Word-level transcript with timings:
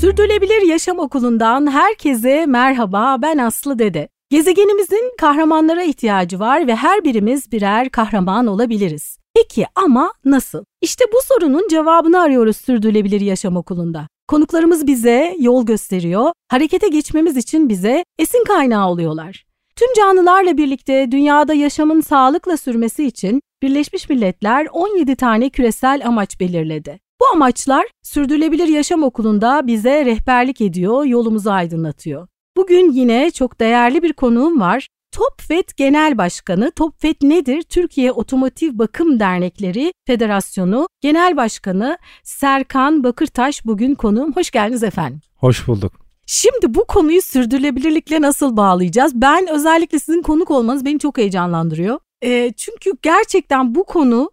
Sürdürülebilir 0.00 0.68
Yaşam 0.68 0.98
Okulu'ndan 0.98 1.70
herkese 1.70 2.46
merhaba 2.46 3.16
ben 3.22 3.38
Aslı 3.38 3.78
Dede. 3.78 4.08
Gezegenimizin 4.30 5.12
kahramanlara 5.18 5.82
ihtiyacı 5.82 6.40
var 6.40 6.66
ve 6.66 6.76
her 6.76 7.04
birimiz 7.04 7.52
birer 7.52 7.88
kahraman 7.88 8.46
olabiliriz. 8.46 9.18
Peki 9.34 9.66
ama 9.74 10.12
nasıl? 10.24 10.64
İşte 10.80 11.04
bu 11.12 11.16
sorunun 11.22 11.68
cevabını 11.68 12.20
arıyoruz 12.20 12.56
Sürdürülebilir 12.56 13.20
Yaşam 13.20 13.56
Okulu'nda. 13.56 14.08
Konuklarımız 14.28 14.86
bize 14.86 15.36
yol 15.38 15.66
gösteriyor, 15.66 16.32
harekete 16.48 16.88
geçmemiz 16.88 17.36
için 17.36 17.68
bize 17.68 18.04
esin 18.18 18.44
kaynağı 18.44 18.88
oluyorlar. 18.88 19.46
Tüm 19.76 19.88
canlılarla 19.96 20.56
birlikte 20.56 21.10
dünyada 21.10 21.54
yaşamın 21.54 22.00
sağlıkla 22.00 22.56
sürmesi 22.56 23.04
için 23.04 23.40
Birleşmiş 23.62 24.08
Milletler 24.08 24.66
17 24.72 25.16
tane 25.16 25.50
küresel 25.50 26.02
amaç 26.06 26.40
belirledi. 26.40 26.98
Bu 27.20 27.24
amaçlar 27.34 27.86
Sürdürülebilir 28.02 28.68
Yaşam 28.68 29.02
Okulu'nda 29.02 29.66
bize 29.66 30.04
rehberlik 30.04 30.60
ediyor, 30.60 31.04
yolumuzu 31.04 31.50
aydınlatıyor. 31.50 32.28
Bugün 32.56 32.92
yine 32.92 33.30
çok 33.30 33.60
değerli 33.60 34.02
bir 34.02 34.12
konuğum 34.12 34.60
var. 34.60 34.88
TOPFET 35.16 35.76
Genel 35.76 36.18
Başkanı, 36.18 36.70
TOPFET 36.70 37.22
nedir? 37.22 37.62
Türkiye 37.62 38.12
Otomotiv 38.12 38.78
Bakım 38.78 39.20
Dernekleri 39.20 39.92
Federasyonu 40.06 40.88
Genel 41.00 41.36
Başkanı 41.36 41.98
Serkan 42.22 43.04
Bakırtaş 43.04 43.66
bugün 43.66 43.94
konuğum. 43.94 44.32
Hoş 44.32 44.50
geldiniz 44.50 44.82
efendim. 44.82 45.20
Hoş 45.36 45.68
bulduk. 45.68 45.92
Şimdi 46.26 46.74
bu 46.74 46.84
konuyu 46.84 47.22
sürdürülebilirlikle 47.22 48.20
nasıl 48.20 48.56
bağlayacağız? 48.56 49.12
Ben 49.14 49.46
özellikle 49.50 49.98
sizin 49.98 50.22
konuk 50.22 50.50
olmanız 50.50 50.84
beni 50.84 50.98
çok 50.98 51.18
heyecanlandırıyor. 51.18 51.98
E, 52.22 52.52
çünkü 52.56 52.92
gerçekten 53.02 53.74
bu 53.74 53.84
konu 53.84 54.30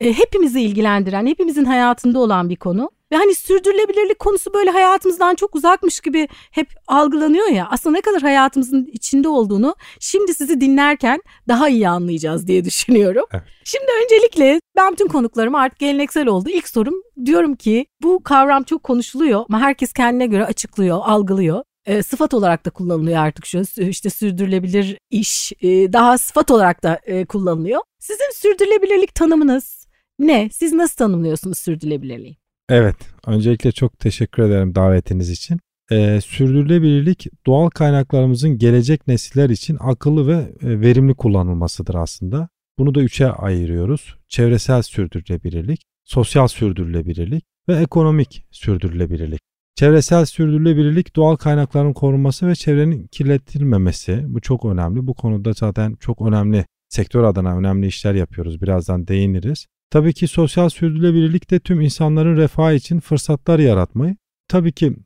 e, 0.00 0.12
hepimizi 0.12 0.60
ilgilendiren, 0.60 1.26
hepimizin 1.26 1.64
hayatında 1.64 2.18
olan 2.18 2.48
bir 2.48 2.56
konu. 2.56 2.90
Ve 3.14 3.18
hani 3.18 3.34
sürdürülebilirlik 3.34 4.18
konusu 4.18 4.54
böyle 4.54 4.70
hayatımızdan 4.70 5.34
çok 5.34 5.54
uzakmış 5.54 6.00
gibi 6.00 6.28
hep 6.50 6.68
algılanıyor 6.88 7.46
ya. 7.46 7.68
Aslında 7.70 7.96
ne 7.96 8.00
kadar 8.00 8.22
hayatımızın 8.22 8.90
içinde 8.92 9.28
olduğunu 9.28 9.74
şimdi 10.00 10.34
sizi 10.34 10.60
dinlerken 10.60 11.20
daha 11.48 11.68
iyi 11.68 11.88
anlayacağız 11.88 12.46
diye 12.46 12.64
düşünüyorum. 12.64 13.24
Evet. 13.32 13.42
Şimdi 13.64 13.86
öncelikle 14.04 14.60
ben 14.76 14.92
bütün 14.92 15.08
konuklarım 15.08 15.54
artık 15.54 15.78
geleneksel 15.78 16.26
oldu. 16.26 16.48
İlk 16.48 16.68
sorum 16.68 16.94
diyorum 17.24 17.54
ki 17.54 17.86
bu 18.02 18.22
kavram 18.22 18.62
çok 18.62 18.82
konuşuluyor 18.82 19.44
ama 19.48 19.60
herkes 19.60 19.92
kendine 19.92 20.26
göre 20.26 20.44
açıklıyor, 20.44 21.00
algılıyor. 21.04 21.62
E, 21.86 22.02
sıfat 22.02 22.34
olarak 22.34 22.66
da 22.66 22.70
kullanılıyor 22.70 23.18
artık 23.18 23.46
şu 23.46 23.62
işte 23.78 24.10
sürdürülebilir 24.10 24.98
iş 25.10 25.52
e, 25.60 25.92
daha 25.92 26.18
sıfat 26.18 26.50
olarak 26.50 26.82
da 26.82 27.00
e, 27.04 27.24
kullanılıyor. 27.24 27.80
Sizin 27.98 28.32
sürdürülebilirlik 28.34 29.14
tanımınız 29.14 29.88
ne? 30.18 30.48
Siz 30.52 30.72
nasıl 30.72 30.96
tanımlıyorsunuz 30.96 31.58
sürdürülebilirliği? 31.58 32.43
Evet, 32.68 32.96
öncelikle 33.26 33.72
çok 33.72 33.98
teşekkür 33.98 34.42
ederim 34.42 34.74
davetiniz 34.74 35.30
için. 35.30 35.60
Ee, 35.90 36.20
sürdürülebilirlik 36.20 37.26
doğal 37.46 37.70
kaynaklarımızın 37.70 38.58
gelecek 38.58 39.06
nesiller 39.06 39.50
için 39.50 39.76
akıllı 39.80 40.28
ve 40.28 40.52
e, 40.62 40.80
verimli 40.80 41.14
kullanılmasıdır 41.14 41.94
aslında. 41.94 42.48
Bunu 42.78 42.94
da 42.94 43.00
üçe 43.00 43.26
ayırıyoruz. 43.26 44.16
Çevresel 44.28 44.82
sürdürülebilirlik, 44.82 45.80
sosyal 46.04 46.48
sürdürülebilirlik 46.48 47.44
ve 47.68 47.76
ekonomik 47.76 48.46
sürdürülebilirlik. 48.50 49.40
Çevresel 49.76 50.24
sürdürülebilirlik 50.24 51.16
doğal 51.16 51.36
kaynakların 51.36 51.92
korunması 51.92 52.48
ve 52.48 52.54
çevrenin 52.54 53.06
kirletilmemesi. 53.06 54.24
Bu 54.26 54.40
çok 54.40 54.64
önemli. 54.64 55.06
Bu 55.06 55.14
konuda 55.14 55.52
zaten 55.52 55.96
çok 56.00 56.22
önemli 56.22 56.64
sektör 56.88 57.24
adına 57.24 57.58
önemli 57.58 57.86
işler 57.86 58.14
yapıyoruz. 58.14 58.62
Birazdan 58.62 59.06
değiniriz. 59.06 59.66
Tabii 59.94 60.14
ki 60.14 60.28
sosyal 60.28 60.68
sürdürülebilirlik 60.68 61.50
de 61.50 61.60
tüm 61.60 61.80
insanların 61.80 62.36
refahı 62.36 62.74
için 62.74 63.00
fırsatlar 63.00 63.58
yaratmayı. 63.58 64.16
Tabii 64.48 64.72
ki 64.72 64.96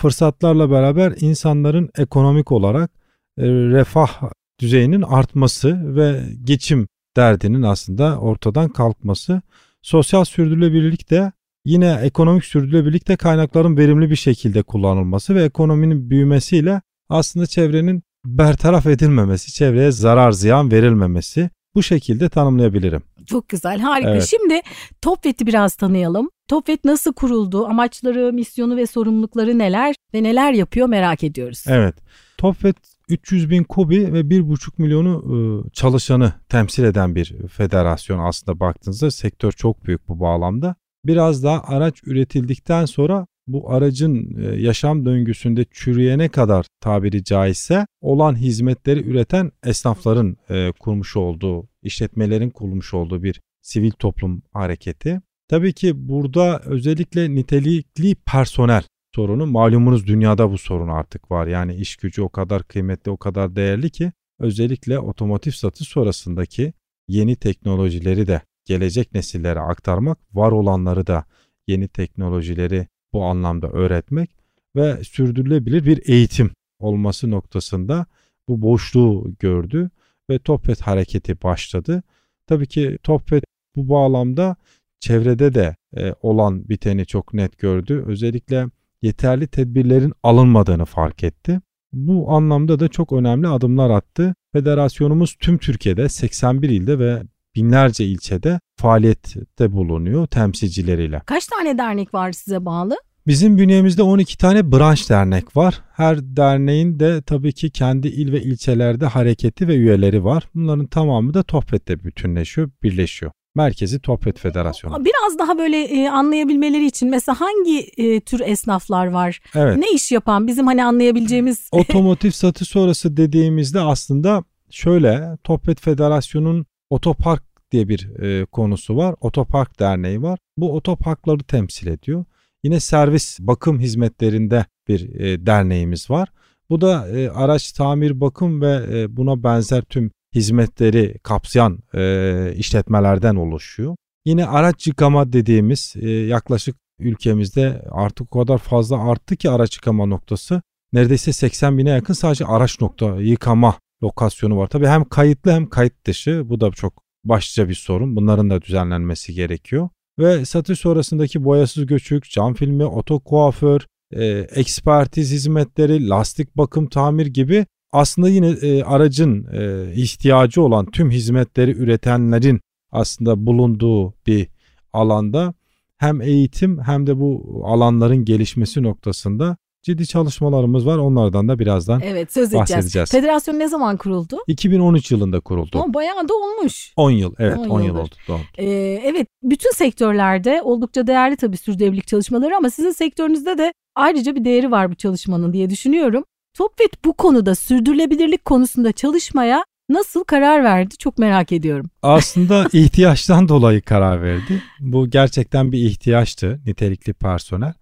fırsatlarla 0.00 0.70
beraber 0.70 1.14
insanların 1.20 1.90
ekonomik 1.98 2.52
olarak 2.52 2.90
e, 3.38 3.44
refah 3.46 4.22
düzeyinin 4.60 5.02
artması 5.02 5.96
ve 5.96 6.22
geçim 6.44 6.88
derdinin 7.16 7.62
aslında 7.62 8.18
ortadan 8.18 8.68
kalkması. 8.68 9.42
Sosyal 9.82 10.24
sürdürülebilirlik 10.24 11.10
de 11.10 11.32
yine 11.64 11.98
ekonomik 12.02 12.44
sürdürülebilirlik 12.44 13.08
de 13.08 13.16
kaynakların 13.16 13.76
verimli 13.76 14.10
bir 14.10 14.16
şekilde 14.16 14.62
kullanılması 14.62 15.34
ve 15.34 15.44
ekonominin 15.44 16.10
büyümesiyle 16.10 16.80
aslında 17.08 17.46
çevrenin 17.46 18.02
bertaraf 18.26 18.86
edilmemesi, 18.86 19.52
çevreye 19.52 19.92
zarar 19.92 20.32
ziyan 20.32 20.70
verilmemesi 20.70 21.50
bu 21.76 21.82
şekilde 21.82 22.28
tanımlayabilirim. 22.28 23.02
Çok 23.26 23.48
güzel, 23.48 23.78
harika. 23.78 24.10
Evet. 24.10 24.28
Şimdi 24.30 24.60
TOPVET'i 25.02 25.46
biraz 25.46 25.74
tanıyalım. 25.74 26.30
TOPVET 26.48 26.84
nasıl 26.84 27.12
kuruldu? 27.12 27.66
Amaçları, 27.66 28.32
misyonu 28.32 28.76
ve 28.76 28.86
sorumlulukları 28.86 29.58
neler 29.58 29.94
ve 30.14 30.22
neler 30.22 30.52
yapıyor 30.52 30.88
merak 30.88 31.24
ediyoruz. 31.24 31.64
Evet. 31.68 31.94
TOPVET 32.38 32.76
300 33.08 33.50
bin 33.50 33.64
kubi 33.64 34.12
ve 34.12 34.20
1,5 34.20 34.70
milyonu 34.78 35.24
ıı, 35.32 35.70
çalışanı 35.70 36.32
temsil 36.48 36.84
eden 36.84 37.14
bir 37.14 37.34
federasyon 37.48 38.18
aslında 38.18 38.60
baktığınızda 38.60 39.10
sektör 39.10 39.52
çok 39.52 39.84
büyük 39.84 40.08
bu 40.08 40.20
bağlamda. 40.20 40.74
Biraz 41.04 41.44
daha 41.44 41.62
araç 41.62 42.02
üretildikten 42.06 42.84
sonra 42.84 43.26
bu 43.46 43.70
aracın 43.70 44.36
e, 44.38 44.60
yaşam 44.60 45.06
döngüsünde 45.06 45.66
çürüyene 45.70 46.28
kadar 46.28 46.66
tabiri 46.80 47.24
caizse 47.24 47.86
olan 48.00 48.36
hizmetleri 48.36 49.00
üreten 49.08 49.52
esnafların 49.64 50.36
e, 50.50 50.72
kurmuş 50.80 51.16
olduğu, 51.16 51.68
işletmelerin 51.82 52.50
kurmuş 52.50 52.94
olduğu 52.94 53.22
bir 53.22 53.40
sivil 53.62 53.90
toplum 53.90 54.42
hareketi. 54.52 55.20
Tabii 55.48 55.72
ki 55.72 56.08
burada 56.08 56.60
özellikle 56.64 57.34
nitelikli 57.34 58.14
personel 58.14 58.82
sorunu 59.14 59.46
malumunuz 59.46 60.06
dünyada 60.06 60.50
bu 60.50 60.58
sorun 60.58 60.88
artık 60.88 61.30
var. 61.30 61.46
Yani 61.46 61.74
iş 61.74 61.96
gücü 61.96 62.22
o 62.22 62.28
kadar 62.28 62.62
kıymetli, 62.62 63.10
o 63.10 63.16
kadar 63.16 63.56
değerli 63.56 63.90
ki 63.90 64.12
özellikle 64.38 64.98
otomotiv 64.98 65.50
satış 65.50 65.88
sonrasındaki 65.88 66.72
yeni 67.08 67.36
teknolojileri 67.36 68.26
de 68.26 68.40
gelecek 68.64 69.14
nesillere 69.14 69.60
aktarmak, 69.60 70.18
var 70.32 70.52
olanları 70.52 71.06
da 71.06 71.24
yeni 71.66 71.88
teknolojileri 71.88 72.86
bu 73.16 73.24
anlamda 73.24 73.68
öğretmek 73.68 74.30
ve 74.76 75.04
sürdürülebilir 75.04 75.86
bir 75.86 76.08
eğitim 76.08 76.50
olması 76.78 77.30
noktasında 77.30 78.06
bu 78.48 78.62
boşluğu 78.62 79.34
gördü 79.38 79.90
ve 80.30 80.38
Topet 80.38 80.80
hareketi 80.80 81.42
başladı. 81.42 82.02
Tabii 82.46 82.66
ki 82.66 82.98
Topet 83.02 83.44
bu 83.76 83.88
bağlamda 83.88 84.56
çevrede 85.00 85.54
de 85.54 85.76
e, 85.96 86.14
olan 86.22 86.68
biteni 86.68 87.06
çok 87.06 87.34
net 87.34 87.58
gördü. 87.58 88.04
Özellikle 88.06 88.66
yeterli 89.02 89.46
tedbirlerin 89.46 90.12
alınmadığını 90.22 90.84
fark 90.84 91.24
etti. 91.24 91.60
Bu 91.92 92.30
anlamda 92.32 92.80
da 92.80 92.88
çok 92.88 93.12
önemli 93.12 93.48
adımlar 93.48 93.90
attı. 93.90 94.34
Federasyonumuz 94.52 95.36
tüm 95.40 95.58
Türkiye'de 95.58 96.08
81 96.08 96.68
ilde 96.68 96.98
ve 96.98 97.22
binlerce 97.54 98.04
ilçede 98.04 98.60
faaliyette 98.76 99.72
bulunuyor 99.72 100.26
temsilcileriyle. 100.26 101.22
Kaç 101.26 101.46
tane 101.46 101.78
dernek 101.78 102.14
var 102.14 102.32
size 102.32 102.64
bağlı? 102.64 102.96
Bizim 103.26 103.58
bünyemizde 103.58 104.02
12 104.02 104.38
tane 104.38 104.72
branş 104.72 105.10
dernek 105.10 105.56
var. 105.56 105.82
Her 105.92 106.18
derneğin 106.36 107.00
de 107.00 107.22
tabii 107.22 107.52
ki 107.52 107.70
kendi 107.70 108.08
il 108.08 108.32
ve 108.32 108.42
ilçelerde 108.42 109.06
hareketi 109.06 109.68
ve 109.68 109.76
üyeleri 109.76 110.24
var. 110.24 110.48
Bunların 110.54 110.86
tamamı 110.86 111.34
da 111.34 111.42
TOPFET'te 111.42 112.04
bütünleşiyor, 112.04 112.70
birleşiyor. 112.82 113.32
Merkezi 113.54 114.00
TOPFET 114.00 114.38
Federasyonu. 114.38 115.04
Biraz 115.04 115.38
daha 115.38 115.58
böyle 115.58 115.84
e, 115.84 116.08
anlayabilmeleri 116.08 116.86
için 116.86 117.10
mesela 117.10 117.40
hangi 117.40 117.78
e, 117.96 118.20
tür 118.20 118.40
esnaflar 118.40 119.06
var? 119.06 119.40
Evet. 119.54 119.76
Ne 119.76 119.90
iş 119.92 120.12
yapan 120.12 120.46
bizim 120.46 120.66
hani 120.66 120.84
anlayabileceğimiz? 120.84 121.68
Otomotiv 121.72 122.30
satış 122.30 122.68
sonrası 122.68 123.16
dediğimizde 123.16 123.80
aslında 123.80 124.44
şöyle 124.70 125.36
TOPFET 125.44 125.80
Federasyonu'nun 125.80 126.66
otopark 126.90 127.42
diye 127.70 127.88
bir 127.88 128.22
e, 128.22 128.44
konusu 128.44 128.96
var. 128.96 129.14
Otopark 129.20 129.80
Derneği 129.80 130.22
var. 130.22 130.38
Bu 130.56 130.76
otoparkları 130.76 131.44
temsil 131.44 131.86
ediyor. 131.86 132.24
Yine 132.64 132.80
servis 132.80 133.38
bakım 133.40 133.80
hizmetlerinde 133.80 134.66
bir 134.88 135.20
e, 135.20 135.46
derneğimiz 135.46 136.10
var. 136.10 136.28
Bu 136.70 136.80
da 136.80 137.08
e, 137.08 137.28
araç 137.30 137.72
tamir 137.72 138.20
bakım 138.20 138.60
ve 138.60 138.84
e, 138.92 139.16
buna 139.16 139.42
benzer 139.42 139.82
tüm 139.82 140.10
hizmetleri 140.34 141.18
kapsayan 141.22 141.78
e, 141.94 142.52
işletmelerden 142.56 143.36
oluşuyor. 143.36 143.96
Yine 144.24 144.46
araç 144.46 144.86
yıkama 144.86 145.32
dediğimiz 145.32 145.94
e, 145.96 146.10
yaklaşık 146.10 146.76
ülkemizde 146.98 147.82
artık 147.90 148.36
o 148.36 148.40
kadar 148.40 148.58
fazla 148.58 149.10
arttı 149.10 149.36
ki 149.36 149.50
araç 149.50 149.76
yıkama 149.76 150.06
noktası. 150.06 150.62
Neredeyse 150.92 151.32
80 151.32 151.78
bine 151.78 151.90
yakın 151.90 152.14
sadece 152.14 152.44
araç 152.44 152.80
nokta 152.80 153.20
yıkama 153.20 153.74
lokasyonu 154.02 154.56
var. 154.56 154.66
Tabii 154.66 154.86
hem 154.86 155.04
kayıtlı 155.04 155.52
hem 155.52 155.68
kayıt 155.68 156.06
dışı 156.06 156.42
bu 156.48 156.60
da 156.60 156.70
çok 156.70 157.02
başlıca 157.24 157.68
bir 157.68 157.74
sorun. 157.74 158.16
Bunların 158.16 158.50
da 158.50 158.62
düzenlenmesi 158.62 159.34
gerekiyor 159.34 159.88
ve 160.18 160.44
satış 160.44 160.78
sonrasındaki 160.78 161.44
boyasız 161.44 161.86
göçük, 161.86 162.30
cam 162.30 162.54
filmi, 162.54 162.84
oto 162.84 163.20
kuaför, 163.20 163.80
e, 164.12 164.26
ekspertiz 164.38 165.32
hizmetleri, 165.32 166.08
lastik 166.08 166.56
bakım 166.56 166.88
tamir 166.88 167.26
gibi 167.26 167.66
aslında 167.92 168.28
yine 168.28 168.48
e, 168.48 168.82
aracın 168.82 169.46
e, 169.52 169.92
ihtiyacı 169.94 170.62
olan 170.62 170.86
tüm 170.86 171.10
hizmetleri 171.10 171.70
üretenlerin 171.70 172.60
aslında 172.92 173.46
bulunduğu 173.46 174.14
bir 174.26 174.48
alanda 174.92 175.54
hem 175.98 176.20
eğitim 176.20 176.80
hem 176.82 177.06
de 177.06 177.20
bu 177.20 177.62
alanların 177.64 178.24
gelişmesi 178.24 178.82
noktasında 178.82 179.56
ciddi 179.86 180.06
çalışmalarımız 180.06 180.86
var. 180.86 180.98
Onlardan 180.98 181.48
da 181.48 181.58
birazdan 181.58 182.00
evet, 182.04 182.32
söz 182.32 182.48
edeceğiz. 182.48 182.70
bahsedeceğiz. 182.70 183.10
Federasyon 183.10 183.58
ne 183.58 183.68
zaman 183.68 183.96
kuruldu? 183.96 184.36
2013 184.46 185.10
yılında 185.10 185.40
kuruldu. 185.40 185.78
Ama 185.82 185.94
bayağı 185.94 186.28
da 186.28 186.34
olmuş. 186.34 186.92
10 186.96 187.10
yıl 187.10 187.34
evet 187.38 187.58
10, 187.58 187.68
10 187.68 187.80
yıl 187.80 187.96
oldu. 187.96 188.14
Doğru. 188.28 188.38
Ee, 188.58 188.64
evet 189.04 189.26
bütün 189.42 189.70
sektörlerde 189.70 190.62
oldukça 190.62 191.06
değerli 191.06 191.36
tabii 191.36 191.56
sürdürülebilirlik 191.56 192.06
çalışmaları 192.06 192.56
ama 192.56 192.70
sizin 192.70 192.90
sektörünüzde 192.90 193.58
de 193.58 193.72
ayrıca 193.94 194.34
bir 194.34 194.44
değeri 194.44 194.70
var 194.70 194.90
bu 194.90 194.94
çalışmanın 194.94 195.52
diye 195.52 195.70
düşünüyorum. 195.70 196.24
Topvet 196.54 197.04
bu 197.04 197.12
konuda 197.12 197.54
sürdürülebilirlik 197.54 198.44
konusunda 198.44 198.92
çalışmaya 198.92 199.64
nasıl 199.88 200.24
karar 200.24 200.64
verdi 200.64 200.96
çok 200.96 201.18
merak 201.18 201.52
ediyorum. 201.52 201.90
Aslında 202.02 202.66
ihtiyaçtan 202.72 203.48
dolayı 203.48 203.82
karar 203.82 204.22
verdi. 204.22 204.62
Bu 204.80 205.10
gerçekten 205.10 205.72
bir 205.72 205.78
ihtiyaçtı 205.78 206.60
nitelikli 206.66 207.12
personel. 207.12 207.74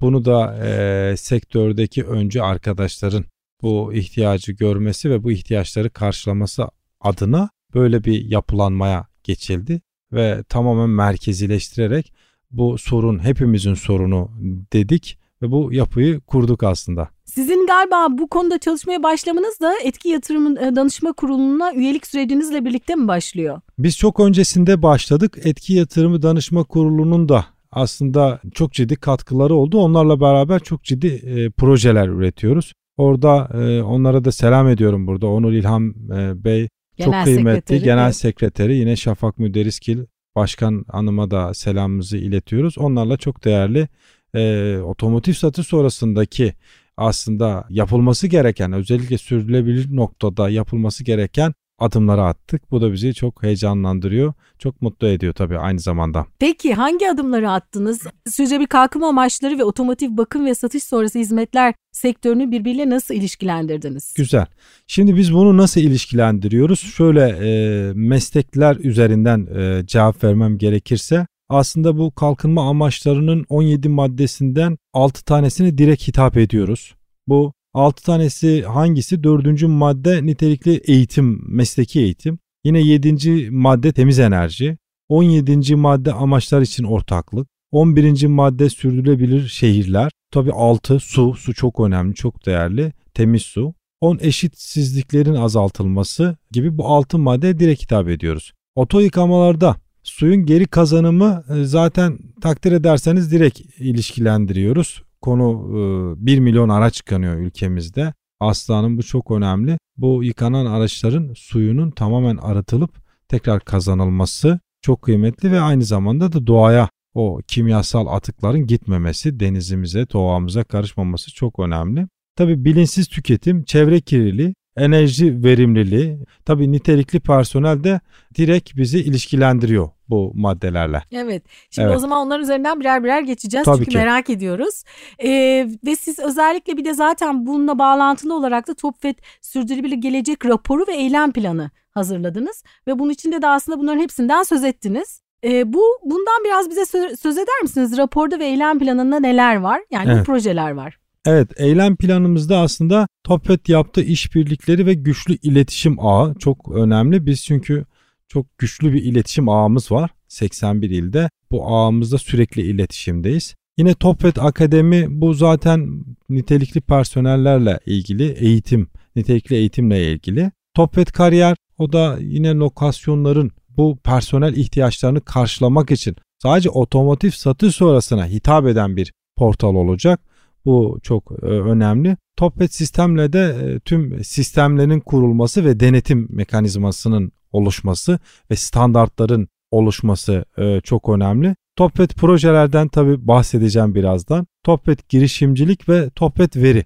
Bunu 0.00 0.24
da 0.24 0.58
e, 0.66 1.16
sektördeki 1.16 2.04
öncü 2.04 2.40
arkadaşların 2.40 3.24
bu 3.62 3.92
ihtiyacı 3.94 4.52
görmesi 4.52 5.10
ve 5.10 5.22
bu 5.22 5.32
ihtiyaçları 5.32 5.90
karşılaması 5.90 6.68
adına 7.00 7.50
böyle 7.74 8.04
bir 8.04 8.24
yapılanmaya 8.30 9.06
geçildi 9.24 9.80
ve 10.12 10.42
tamamen 10.48 10.90
merkezileştirerek 10.90 12.12
bu 12.50 12.78
sorun 12.78 13.24
hepimizin 13.24 13.74
sorunu 13.74 14.30
dedik 14.72 15.18
ve 15.42 15.50
bu 15.50 15.72
yapıyı 15.72 16.20
kurduk 16.20 16.62
aslında. 16.62 17.08
Sizin 17.24 17.66
galiba 17.66 18.06
bu 18.10 18.28
konuda 18.28 18.58
çalışmaya 18.58 19.02
başlamanız 19.02 19.60
da 19.60 19.74
etki 19.84 20.08
yatırım 20.08 20.58
e, 20.58 20.76
danışma 20.76 21.12
kuruluna 21.12 21.72
üyelik 21.72 22.06
sürecinizle 22.06 22.64
birlikte 22.64 22.94
mi 22.94 23.08
başlıyor? 23.08 23.60
Biz 23.78 23.96
çok 23.96 24.20
öncesinde 24.20 24.82
başladık. 24.82 25.38
Etki 25.44 25.72
Yatırımı 25.74 26.22
Danışma 26.22 26.64
Kurulu'nun 26.64 27.28
da 27.28 27.46
aslında 27.76 28.40
çok 28.54 28.72
ciddi 28.72 28.96
katkıları 28.96 29.54
oldu. 29.54 29.78
Onlarla 29.78 30.20
beraber 30.20 30.60
çok 30.60 30.84
ciddi 30.84 31.06
e, 31.06 31.50
projeler 31.50 32.08
üretiyoruz. 32.08 32.72
Orada 32.96 33.50
e, 33.54 33.82
onlara 33.82 34.24
da 34.24 34.32
selam 34.32 34.68
ediyorum 34.68 35.06
burada. 35.06 35.26
Onur 35.26 35.52
İlham 35.52 35.90
e, 35.90 36.44
Bey 36.44 36.68
Genel 36.96 37.12
çok 37.12 37.24
kıymetli 37.24 37.54
sekreteri, 37.54 37.82
genel 37.84 38.04
evet. 38.04 38.16
sekreteri 38.16 38.76
yine 38.76 38.96
Şafak 38.96 39.38
Müderriskil 39.38 39.98
Başkan 40.36 40.84
Hanım'a 40.88 41.30
da 41.30 41.54
selamımızı 41.54 42.16
iletiyoruz. 42.16 42.78
Onlarla 42.78 43.16
çok 43.16 43.44
değerli 43.44 43.88
e, 44.34 44.76
otomotiv 44.78 45.32
satış 45.32 45.66
sonrasındaki 45.66 46.54
aslında 46.96 47.66
yapılması 47.70 48.26
gereken 48.26 48.72
özellikle 48.72 49.18
sürdürülebilir 49.18 49.96
noktada 49.96 50.48
yapılması 50.48 51.04
gereken 51.04 51.54
adımları 51.78 52.22
attık. 52.22 52.70
Bu 52.70 52.80
da 52.80 52.92
bizi 52.92 53.14
çok 53.14 53.42
heyecanlandırıyor. 53.42 54.32
Çok 54.58 54.82
mutlu 54.82 55.08
ediyor 55.08 55.32
tabii 55.32 55.58
aynı 55.58 55.80
zamanda. 55.80 56.26
Peki 56.38 56.74
hangi 56.74 57.10
adımları 57.10 57.50
attınız? 57.50 58.00
Sürdürülebilir 58.30 58.66
kalkınma 58.66 59.08
amaçları 59.08 59.58
ve 59.58 59.64
otomotiv 59.64 60.16
bakım 60.16 60.46
ve 60.46 60.54
satış 60.54 60.82
sonrası 60.82 61.18
hizmetler 61.18 61.74
sektörünü 61.92 62.50
birbiriyle 62.50 62.90
nasıl 62.90 63.14
ilişkilendirdiniz? 63.14 64.14
Güzel. 64.16 64.46
Şimdi 64.86 65.16
biz 65.16 65.34
bunu 65.34 65.56
nasıl 65.56 65.80
ilişkilendiriyoruz? 65.80 66.80
Şöyle 66.80 67.28
e, 67.28 67.92
meslekler 67.94 68.76
üzerinden 68.76 69.46
e, 69.56 69.86
cevap 69.86 70.24
vermem 70.24 70.58
gerekirse 70.58 71.26
aslında 71.48 71.98
bu 71.98 72.10
kalkınma 72.10 72.68
amaçlarının 72.70 73.44
17 73.48 73.88
maddesinden 73.88 74.78
6 74.92 75.24
tanesini 75.24 75.78
direkt 75.78 76.08
hitap 76.08 76.36
ediyoruz. 76.36 76.94
Bu 77.28 77.52
6 77.76 78.02
tanesi 78.02 78.62
hangisi? 78.62 79.24
4. 79.24 79.62
madde 79.62 80.26
nitelikli 80.26 80.80
eğitim, 80.86 81.40
mesleki 81.48 82.00
eğitim. 82.00 82.38
Yine 82.64 82.80
7. 82.80 83.50
madde 83.50 83.92
temiz 83.92 84.18
enerji. 84.18 84.78
17. 85.08 85.76
madde 85.76 86.12
amaçlar 86.12 86.60
için 86.60 86.84
ortaklık. 86.84 87.48
11. 87.70 88.26
madde 88.26 88.70
sürdürülebilir 88.70 89.48
şehirler. 89.48 90.10
Tabii 90.30 90.52
6 90.52 91.00
su, 91.00 91.34
su 91.34 91.54
çok 91.54 91.80
önemli, 91.80 92.14
çok 92.14 92.46
değerli. 92.46 92.92
Temiz 93.14 93.42
su. 93.42 93.74
10 94.00 94.18
eşitsizliklerin 94.20 95.34
azaltılması 95.34 96.36
gibi 96.50 96.78
bu 96.78 96.86
6 96.86 97.18
madde 97.18 97.58
direkt 97.58 97.82
hitap 97.82 98.08
ediyoruz. 98.08 98.52
Oto 98.74 99.00
yıkamalarda 99.00 99.76
suyun 100.02 100.46
geri 100.46 100.66
kazanımı 100.66 101.44
e, 101.48 101.64
zaten 101.64 102.18
takdir 102.40 102.72
ederseniz 102.72 103.32
direkt 103.32 103.60
ilişkilendiriyoruz. 103.78 105.05
Konu 105.20 106.16
1 106.18 106.38
milyon 106.38 106.68
araç 106.68 106.98
yıkanıyor 106.98 107.36
ülkemizde. 107.36 108.14
Aslanım 108.40 108.98
bu 108.98 109.02
çok 109.02 109.30
önemli. 109.30 109.78
Bu 109.96 110.24
yıkanan 110.24 110.66
araçların 110.66 111.32
suyunun 111.36 111.90
tamamen 111.90 112.36
arıtılıp 112.36 112.90
tekrar 113.28 113.60
kazanılması 113.60 114.60
çok 114.82 115.02
kıymetli 115.02 115.52
ve 115.52 115.60
aynı 115.60 115.84
zamanda 115.84 116.32
da 116.32 116.46
doğaya 116.46 116.88
o 117.14 117.40
kimyasal 117.48 118.06
atıkların 118.06 118.66
gitmemesi, 118.66 119.40
denizimize, 119.40 120.10
doğamıza 120.12 120.64
karışmaması 120.64 121.34
çok 121.34 121.58
önemli. 121.58 122.08
Tabi 122.36 122.64
bilinçsiz 122.64 123.08
tüketim, 123.08 123.64
çevre 123.64 124.00
kirliliği, 124.00 124.54
enerji 124.76 125.44
verimliliği, 125.44 126.18
tabi 126.44 126.72
nitelikli 126.72 127.20
personel 127.20 127.84
de 127.84 128.00
direkt 128.34 128.76
bizi 128.76 128.98
ilişkilendiriyor 128.98 129.90
bu 130.08 130.32
maddelerle. 130.34 131.02
Evet. 131.12 131.42
Şimdi 131.70 131.86
Evet. 131.86 131.96
o 131.96 132.00
zaman 132.00 132.26
onlar 132.26 132.40
üzerinden 132.40 132.80
birer 132.80 133.04
birer 133.04 133.20
geçeceğiz. 133.20 133.64
Tabii 133.64 133.76
çünkü 133.78 133.90
ki. 133.90 133.96
merak 133.96 134.30
ediyoruz. 134.30 134.82
Ee, 135.24 135.68
ve 135.86 135.96
siz 135.96 136.18
özellikle 136.18 136.76
bir 136.76 136.84
de 136.84 136.94
zaten 136.94 137.46
bununla 137.46 137.78
bağlantılı 137.78 138.34
olarak 138.36 138.68
da 138.68 138.74
TOPFED 138.74 139.14
Sürdürülebilir 139.42 139.96
Gelecek 139.96 140.46
raporu 140.46 140.84
ve 140.88 140.94
eylem 140.96 141.32
planı 141.32 141.70
hazırladınız. 141.90 142.64
Ve 142.86 142.98
bunun 142.98 143.10
içinde 143.10 143.42
de 143.42 143.46
aslında 143.48 143.78
bunların 143.78 144.00
hepsinden 144.00 144.42
söz 144.42 144.64
ettiniz. 144.64 145.20
Ee, 145.44 145.72
bu 145.72 145.82
bundan 146.04 146.44
biraz 146.44 146.70
bize 146.70 146.80
sö- 146.80 147.16
söz 147.16 147.38
eder 147.38 147.62
misiniz? 147.62 147.96
Raporda 147.98 148.38
ve 148.38 148.46
eylem 148.46 148.78
planında 148.78 149.20
neler 149.20 149.56
var? 149.56 149.80
Yani 149.90 150.06
bu 150.08 150.12
Evet. 150.12 150.26
projeler 150.26 150.70
var. 150.70 150.98
Evet, 151.26 151.48
eylem 151.56 151.96
planımızda 151.96 152.58
aslında 152.58 153.08
TOPFED 153.24 153.66
yaptığı 153.68 154.02
işbirlikleri 154.02 154.86
ve 154.86 154.94
güçlü 154.94 155.36
iletişim 155.42 156.06
ağı 156.06 156.34
çok 156.38 156.72
önemli. 156.72 157.26
Biz 157.26 157.44
çünkü 157.44 157.84
çok 158.28 158.58
güçlü 158.58 158.92
bir 158.92 159.02
iletişim 159.02 159.48
ağımız 159.48 159.92
var 159.92 160.10
81 160.28 160.90
ilde. 160.90 161.30
Bu 161.50 161.66
ağımızda 161.68 162.18
sürekli 162.18 162.62
iletişimdeyiz. 162.62 163.54
Yine 163.78 163.94
TOPFED 163.94 164.36
Akademi 164.36 165.20
bu 165.20 165.34
zaten 165.34 166.04
nitelikli 166.30 166.80
personellerle 166.80 167.80
ilgili 167.86 168.32
eğitim, 168.32 168.88
nitelikli 169.16 169.56
eğitimle 169.56 170.12
ilgili. 170.12 170.50
TOPFED 170.74 171.06
Kariyer 171.06 171.56
o 171.78 171.92
da 171.92 172.18
yine 172.20 172.54
lokasyonların 172.54 173.50
bu 173.76 173.98
personel 174.04 174.56
ihtiyaçlarını 174.56 175.20
karşılamak 175.20 175.90
için 175.90 176.16
sadece 176.42 176.70
otomotiv 176.70 177.30
satış 177.30 177.76
sonrasına 177.76 178.26
hitap 178.26 178.66
eden 178.66 178.96
bir 178.96 179.12
portal 179.36 179.74
olacak. 179.74 180.20
Bu 180.66 180.98
çok 181.02 181.32
e, 181.42 181.46
önemli. 181.46 182.16
TOPFED 182.36 182.70
sistemle 182.70 183.32
de 183.32 183.56
e, 183.62 183.80
tüm 183.80 184.24
sistemlerin 184.24 185.00
kurulması 185.00 185.64
ve 185.64 185.80
denetim 185.80 186.28
mekanizmasının 186.30 187.32
oluşması 187.52 188.18
ve 188.50 188.56
standartların 188.56 189.48
oluşması 189.70 190.44
e, 190.58 190.80
çok 190.80 191.08
önemli. 191.08 191.56
TOPFED 191.76 192.10
projelerden 192.10 192.88
tabi 192.88 193.26
bahsedeceğim 193.26 193.94
birazdan. 193.94 194.46
TOPFED 194.64 194.98
girişimcilik 195.08 195.88
ve 195.88 196.10
TOPFED 196.10 196.56
veri. 196.56 196.84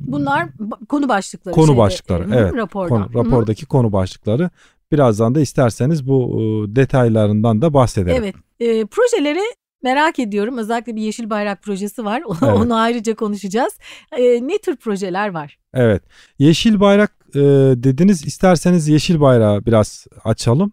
Bunlar 0.00 0.48
konu 0.88 1.08
başlıkları. 1.08 1.54
Konu 1.54 1.66
şeyde, 1.66 1.78
başlıkları, 1.78 2.24
hı, 2.24 2.34
evet. 2.34 2.70
Konu- 2.72 3.14
rapordaki 3.14 3.66
konu 3.66 3.92
başlıkları. 3.92 4.50
Birazdan 4.92 5.34
da 5.34 5.40
isterseniz 5.40 6.08
bu 6.08 6.66
detaylarından 6.68 7.62
da 7.62 7.74
bahsedelim. 7.74 8.22
Evet. 8.22 8.34
E, 8.60 8.86
projeleri 8.86 9.40
merak 9.82 10.18
ediyorum. 10.18 10.58
Özellikle 10.58 10.96
bir 10.96 11.02
Yeşil 11.02 11.30
Bayrak 11.30 11.62
projesi 11.62 12.04
var. 12.04 12.22
Evet. 12.42 12.56
Onu 12.56 12.76
ayrıca 12.76 13.14
konuşacağız. 13.14 13.72
E, 14.12 14.22
ne 14.22 14.58
tür 14.58 14.76
projeler 14.76 15.28
var? 15.28 15.58
Evet. 15.74 16.02
Yeşil 16.38 16.80
bayrak 16.80 17.12
e, 17.34 17.40
dediniz. 17.76 18.26
İsterseniz 18.26 18.88
yeşil 18.88 19.20
bayrağı 19.20 19.66
biraz 19.66 20.06
açalım. 20.24 20.72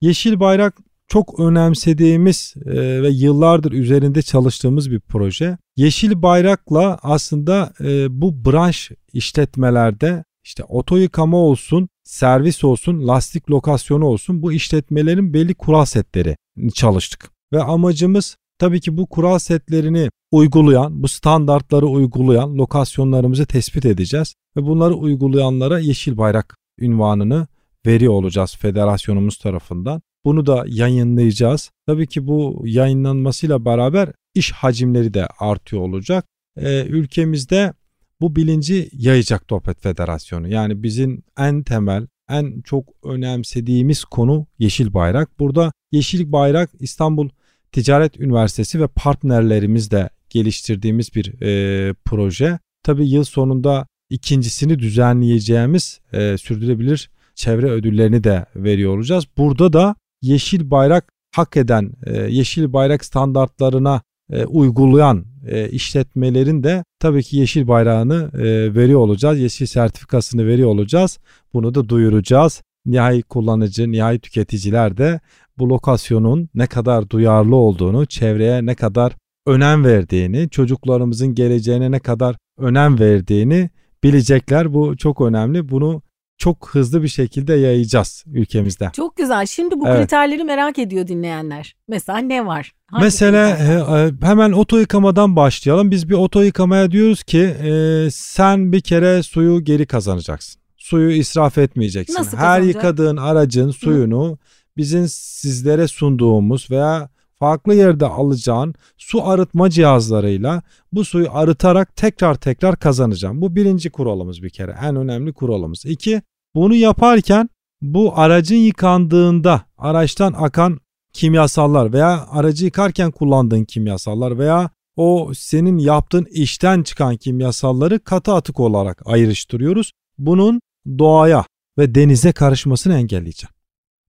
Yeşil 0.00 0.40
bayrak 0.40 0.74
çok 1.08 1.40
önemsediğimiz 1.40 2.54
e, 2.66 3.02
ve 3.02 3.08
yıllardır 3.08 3.72
üzerinde 3.72 4.22
çalıştığımız 4.22 4.90
bir 4.90 5.00
proje. 5.00 5.58
Yeşil 5.76 6.22
bayrakla 6.22 6.98
aslında 7.02 7.72
e, 7.80 8.20
bu 8.20 8.44
branş 8.44 8.90
işletmelerde 9.12 10.24
işte 10.44 10.64
oto 10.64 10.96
yıkama 10.96 11.36
olsun, 11.36 11.88
servis 12.04 12.64
olsun, 12.64 13.08
lastik 13.08 13.50
lokasyonu 13.50 14.06
olsun 14.06 14.42
bu 14.42 14.52
işletmelerin 14.52 15.34
belli 15.34 15.54
kural 15.54 15.84
setleri 15.84 16.36
çalıştık. 16.74 17.33
Ve 17.54 17.62
amacımız 17.62 18.36
tabii 18.58 18.80
ki 18.80 18.96
bu 18.96 19.06
kural 19.06 19.38
setlerini 19.38 20.08
uygulayan, 20.30 21.02
bu 21.02 21.08
standartları 21.08 21.86
uygulayan 21.86 22.58
lokasyonlarımızı 22.58 23.46
tespit 23.46 23.86
edeceğiz 23.86 24.34
ve 24.56 24.62
bunları 24.62 24.94
uygulayanlara 24.94 25.78
yeşil 25.78 26.16
bayrak 26.16 26.56
ünvanını 26.80 27.46
veriyor 27.86 28.12
olacağız 28.12 28.56
federasyonumuz 28.56 29.38
tarafından. 29.38 30.02
Bunu 30.24 30.46
da 30.46 30.64
yayınlayacağız. 30.66 31.70
Tabii 31.86 32.06
ki 32.06 32.26
bu 32.26 32.62
yayınlanmasıyla 32.64 33.64
beraber 33.64 34.12
iş 34.34 34.52
hacimleri 34.52 35.14
de 35.14 35.26
artıyor 35.38 35.82
olacak. 35.82 36.24
Ee, 36.56 36.84
ülkemizde 36.84 37.72
bu 38.20 38.36
bilinci 38.36 38.88
yayacak 38.92 39.48
Topet 39.48 39.82
Federasyonu. 39.82 40.48
Yani 40.48 40.82
bizim 40.82 41.22
en 41.38 41.62
temel, 41.62 42.06
en 42.30 42.60
çok 42.60 42.88
önemsediğimiz 43.04 44.04
konu 44.04 44.46
Yeşil 44.58 44.94
Bayrak. 44.94 45.38
Burada 45.38 45.72
Yeşil 45.92 46.32
Bayrak 46.32 46.70
İstanbul 46.80 47.28
Ticaret 47.74 48.20
Üniversitesi 48.20 48.80
ve 48.80 48.86
partnerlerimizle 48.86 50.10
geliştirdiğimiz 50.30 51.14
bir 51.14 51.42
e, 51.42 51.94
proje. 52.04 52.58
Tabii 52.82 53.08
yıl 53.08 53.24
sonunda 53.24 53.86
ikincisini 54.10 54.78
düzenleyeceğimiz 54.78 56.00
e, 56.12 56.38
sürdürülebilir 56.38 57.10
çevre 57.34 57.70
ödüllerini 57.70 58.24
de 58.24 58.46
veriyor 58.56 58.96
olacağız. 58.96 59.24
Burada 59.38 59.72
da 59.72 59.94
yeşil 60.22 60.70
bayrak 60.70 61.12
hak 61.34 61.56
eden, 61.56 61.92
e, 62.06 62.22
yeşil 62.22 62.72
bayrak 62.72 63.04
standartlarına 63.04 64.02
e, 64.32 64.44
uygulayan 64.44 65.24
e, 65.46 65.68
işletmelerin 65.68 66.62
de 66.62 66.84
tabii 67.00 67.22
ki 67.22 67.36
yeşil 67.36 67.68
bayrağını 67.68 68.30
e, 68.34 68.74
veriyor 68.74 69.00
olacağız. 69.00 69.40
Yeşil 69.40 69.66
sertifikasını 69.66 70.46
veriyor 70.46 70.68
olacağız. 70.68 71.18
Bunu 71.54 71.74
da 71.74 71.88
duyuracağız. 71.88 72.62
Nihai 72.86 73.22
kullanıcı, 73.22 73.92
nihai 73.92 74.18
tüketiciler 74.18 74.96
de 74.96 75.20
bu 75.58 75.68
lokasyonun 75.68 76.48
ne 76.54 76.66
kadar 76.66 77.10
duyarlı 77.10 77.56
olduğunu, 77.56 78.06
çevreye 78.06 78.66
ne 78.66 78.74
kadar 78.74 79.12
önem 79.46 79.84
verdiğini, 79.84 80.50
çocuklarımızın 80.50 81.34
geleceğine 81.34 81.90
ne 81.90 81.98
kadar 81.98 82.36
önem 82.58 82.98
verdiğini 82.98 83.70
bilecekler. 84.04 84.74
Bu 84.74 84.96
çok 84.96 85.20
önemli. 85.20 85.68
Bunu 85.68 86.02
çok 86.38 86.68
hızlı 86.68 87.02
bir 87.02 87.08
şekilde 87.08 87.54
yayacağız 87.54 88.24
ülkemizde. 88.26 88.90
Çok 88.92 89.16
güzel. 89.16 89.46
Şimdi 89.46 89.80
bu 89.80 89.88
evet. 89.88 89.98
kriterleri 89.98 90.44
merak 90.44 90.78
ediyor 90.78 91.06
dinleyenler. 91.06 91.76
Mesela 91.88 92.18
ne 92.18 92.46
var? 92.46 92.72
Hangi 92.86 93.04
Mesela 93.04 93.58
he, 93.58 93.72
e, 93.72 94.26
hemen 94.26 94.52
oto 94.52 94.78
yıkamadan 94.78 95.36
başlayalım. 95.36 95.90
Biz 95.90 96.08
bir 96.08 96.14
oto 96.14 96.42
yıkamaya 96.42 96.90
diyoruz 96.90 97.22
ki 97.22 97.40
e, 97.40 98.08
sen 98.10 98.72
bir 98.72 98.80
kere 98.80 99.22
suyu 99.22 99.64
geri 99.64 99.86
kazanacaksın. 99.86 100.60
Suyu 100.76 101.10
israf 101.10 101.58
etmeyeceksin. 101.58 102.14
Nasıl 102.14 102.36
Her 102.36 102.60
yıkadığın 102.60 103.16
aracın 103.16 103.70
suyunu 103.70 104.30
Hı. 104.30 104.36
Bizim 104.76 105.08
sizlere 105.08 105.88
sunduğumuz 105.88 106.70
veya 106.70 107.08
farklı 107.38 107.74
yerde 107.74 108.06
alacağın 108.06 108.74
su 108.98 109.28
arıtma 109.28 109.70
cihazlarıyla 109.70 110.62
bu 110.92 111.04
suyu 111.04 111.28
arıtarak 111.32 111.96
tekrar 111.96 112.34
tekrar 112.34 112.76
kazanacağım. 112.76 113.40
Bu 113.40 113.56
birinci 113.56 113.90
kuralımız 113.90 114.42
bir 114.42 114.50
kere 114.50 114.76
en 114.82 114.96
önemli 114.96 115.32
kuralımız. 115.32 115.84
İki 115.84 116.22
bunu 116.54 116.74
yaparken 116.74 117.48
bu 117.82 118.18
aracın 118.18 118.56
yıkandığında 118.56 119.62
araçtan 119.78 120.34
akan 120.36 120.80
kimyasallar 121.12 121.92
veya 121.92 122.26
aracı 122.30 122.64
yıkarken 122.64 123.10
kullandığın 123.10 123.64
kimyasallar 123.64 124.38
veya 124.38 124.70
o 124.96 125.32
senin 125.34 125.78
yaptığın 125.78 126.24
işten 126.30 126.82
çıkan 126.82 127.16
kimyasalları 127.16 128.04
katı 128.04 128.32
atık 128.32 128.60
olarak 128.60 129.02
ayrıştırıyoruz. 129.06 129.92
Bunun 130.18 130.60
doğaya 130.98 131.44
ve 131.78 131.94
denize 131.94 132.32
karışmasını 132.32 132.94
engelleyeceğim. 132.94 133.54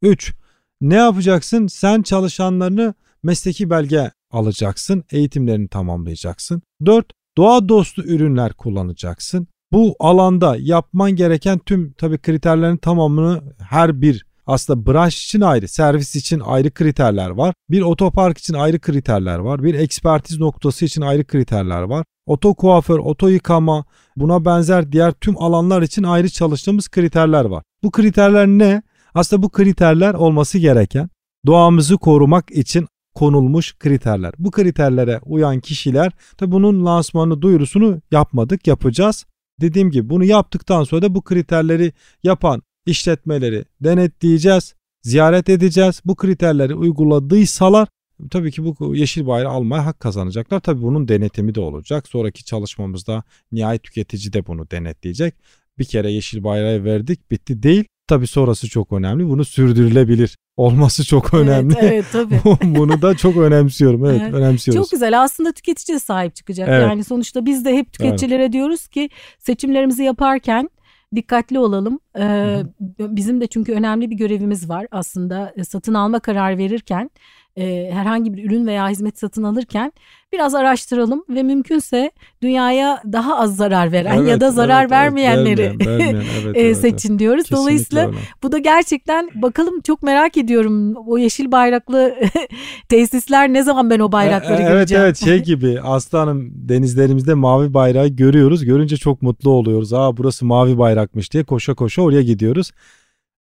3. 0.01 0.33
Ne 0.81 0.95
yapacaksın? 0.95 1.67
Sen 1.67 2.01
çalışanlarını 2.01 2.93
mesleki 3.23 3.69
belge 3.69 4.11
alacaksın, 4.31 5.03
eğitimlerini 5.11 5.67
tamamlayacaksın. 5.67 6.61
4. 6.85 7.11
Doğa 7.37 7.69
dostu 7.69 8.01
ürünler 8.01 8.53
kullanacaksın. 8.53 9.47
Bu 9.71 9.95
alanda 9.99 10.57
yapman 10.59 11.15
gereken 11.15 11.59
tüm 11.59 11.93
tabii 11.93 12.17
kriterlerin 12.17 12.77
tamamını 12.77 13.41
her 13.69 14.01
bir 14.01 14.25
aslında 14.47 14.85
branş 14.85 15.25
için 15.25 15.41
ayrı, 15.41 15.67
servis 15.67 16.15
için 16.15 16.39
ayrı 16.39 16.71
kriterler 16.71 17.29
var. 17.29 17.53
Bir 17.69 17.81
otopark 17.81 18.37
için 18.37 18.53
ayrı 18.53 18.79
kriterler 18.79 19.39
var. 19.39 19.63
Bir 19.63 19.73
ekspertiz 19.73 20.39
noktası 20.39 20.85
için 20.85 21.01
ayrı 21.01 21.25
kriterler 21.25 21.81
var. 21.81 22.05
Oto 22.25 22.53
kuaför, 22.53 22.99
oto 22.99 23.27
yıkama, 23.27 23.85
buna 24.15 24.45
benzer 24.45 24.91
diğer 24.91 25.11
tüm 25.11 25.37
alanlar 25.37 25.81
için 25.81 26.03
ayrı 26.03 26.29
çalıştığımız 26.29 26.89
kriterler 26.89 27.45
var. 27.45 27.63
Bu 27.83 27.91
kriterler 27.91 28.47
ne? 28.47 28.81
Aslında 29.15 29.43
bu 29.43 29.49
kriterler 29.49 30.13
olması 30.13 30.57
gereken 30.57 31.09
doğamızı 31.45 31.97
korumak 31.97 32.51
için 32.51 32.87
konulmuş 33.13 33.77
kriterler. 33.77 34.33
Bu 34.39 34.51
kriterlere 34.51 35.19
uyan 35.25 35.59
kişiler 35.59 36.11
tabi 36.37 36.51
bunun 36.51 36.85
lansmanı 36.85 37.41
duyurusunu 37.41 38.01
yapmadık 38.11 38.67
yapacağız. 38.67 39.25
Dediğim 39.61 39.91
gibi 39.91 40.09
bunu 40.09 40.23
yaptıktan 40.23 40.83
sonra 40.83 41.01
da 41.01 41.15
bu 41.15 41.21
kriterleri 41.21 41.93
yapan 42.23 42.63
işletmeleri 42.85 43.65
denetleyeceğiz, 43.81 44.75
ziyaret 45.03 45.49
edeceğiz. 45.49 46.01
Bu 46.05 46.15
kriterleri 46.15 46.75
uyguladıysalar 46.75 47.87
tabii 48.31 48.51
ki 48.51 48.63
bu 48.63 48.95
yeşil 48.95 49.27
bayrağı 49.27 49.51
almaya 49.51 49.85
hak 49.85 49.99
kazanacaklar. 49.99 50.59
Tabii 50.59 50.81
bunun 50.81 51.07
denetimi 51.07 51.55
de 51.55 51.61
olacak. 51.61 52.07
Sonraki 52.07 52.45
çalışmamızda 52.45 53.23
nihai 53.51 53.79
tüketici 53.79 54.33
de 54.33 54.47
bunu 54.47 54.71
denetleyecek. 54.71 55.35
Bir 55.79 55.85
kere 55.85 56.11
yeşil 56.11 56.43
bayrağı 56.43 56.83
verdik 56.83 57.31
bitti 57.31 57.63
değil. 57.63 57.85
Tabii 58.07 58.27
sonrası 58.27 58.69
çok 58.69 58.93
önemli. 58.93 59.29
Bunu 59.29 59.45
sürdürülebilir 59.45 60.37
olması 60.57 61.05
çok 61.05 61.33
önemli. 61.33 61.75
Evet, 61.79 61.91
evet 61.93 62.05
tabii. 62.11 62.41
Bunu 62.75 63.01
da 63.01 63.17
çok 63.17 63.37
önemsiyorum. 63.37 64.05
Evet, 64.05 64.21
evet, 64.23 64.33
önemsiyoruz. 64.33 64.83
Çok 64.83 64.91
güzel. 64.91 65.23
Aslında 65.23 65.51
tüketici 65.51 65.95
de 65.95 65.99
sahip 65.99 66.35
çıkacak. 66.35 66.69
Evet. 66.69 66.81
Yani 66.81 67.03
sonuçta 67.03 67.45
biz 67.45 67.65
de 67.65 67.77
hep 67.77 67.93
tüketicilere 67.93 68.43
evet. 68.43 68.53
diyoruz 68.53 68.87
ki 68.87 69.09
seçimlerimizi 69.39 70.03
yaparken 70.03 70.69
dikkatli 71.15 71.59
olalım. 71.59 71.99
Ee, 72.19 72.61
bizim 72.99 73.41
de 73.41 73.47
çünkü 73.47 73.73
önemli 73.73 74.09
bir 74.09 74.15
görevimiz 74.15 74.69
var 74.69 74.87
aslında 74.91 75.53
satın 75.69 75.93
alma 75.93 76.19
karar 76.19 76.57
verirken 76.57 77.09
e, 77.57 77.89
herhangi 77.93 78.33
bir 78.33 78.45
ürün 78.45 78.67
veya 78.67 78.89
hizmet 78.89 79.19
satın 79.19 79.43
alırken 79.43 79.91
biraz 80.33 80.55
araştıralım 80.55 81.23
ve 81.29 81.43
mümkünse 81.43 82.11
dünyaya 82.41 83.01
daha 83.11 83.39
az 83.39 83.55
zarar 83.55 83.91
veren 83.91 84.17
evet, 84.17 84.29
ya 84.29 84.41
da 84.41 84.51
zarar 84.51 84.81
evet, 84.81 84.91
vermeyenleri 84.91 85.61
evet, 85.61 85.87
vermeyen, 85.87 86.13
vermeyen, 86.13 86.25
evet, 86.45 86.55
evet, 86.55 86.77
seçin 86.77 87.19
diyoruz. 87.19 87.43
Kesinlikle 87.43 87.61
Dolayısıyla 87.61 88.07
öyle. 88.07 88.17
bu 88.43 88.51
da 88.51 88.57
gerçekten 88.57 89.29
bakalım 89.35 89.81
çok 89.81 90.03
merak 90.03 90.37
ediyorum 90.37 90.95
o 91.07 91.17
yeşil 91.17 91.51
bayraklı 91.51 92.15
tesisler 92.89 93.53
ne 93.53 93.63
zaman 93.63 93.89
ben 93.89 93.99
o 93.99 94.11
bayrakları 94.11 94.61
e, 94.61 94.63
evet, 94.63 94.71
göreceğim. 94.71 95.03
Evet 95.03 95.19
evet 95.23 95.29
şey 95.29 95.55
gibi 95.55 95.81
aslanım 95.81 96.51
denizlerimizde 96.55 97.33
mavi 97.33 97.73
bayrağı 97.73 98.07
görüyoruz. 98.07 98.65
Görünce 98.65 98.97
çok 98.97 99.21
mutlu 99.21 99.51
oluyoruz. 99.51 99.93
Aa 99.93 100.17
burası 100.17 100.45
mavi 100.45 100.77
bayrakmış 100.77 101.33
diye 101.33 101.43
koşa 101.43 101.73
koşa 101.73 102.01
oraya 102.01 102.21
gidiyoruz. 102.21 102.71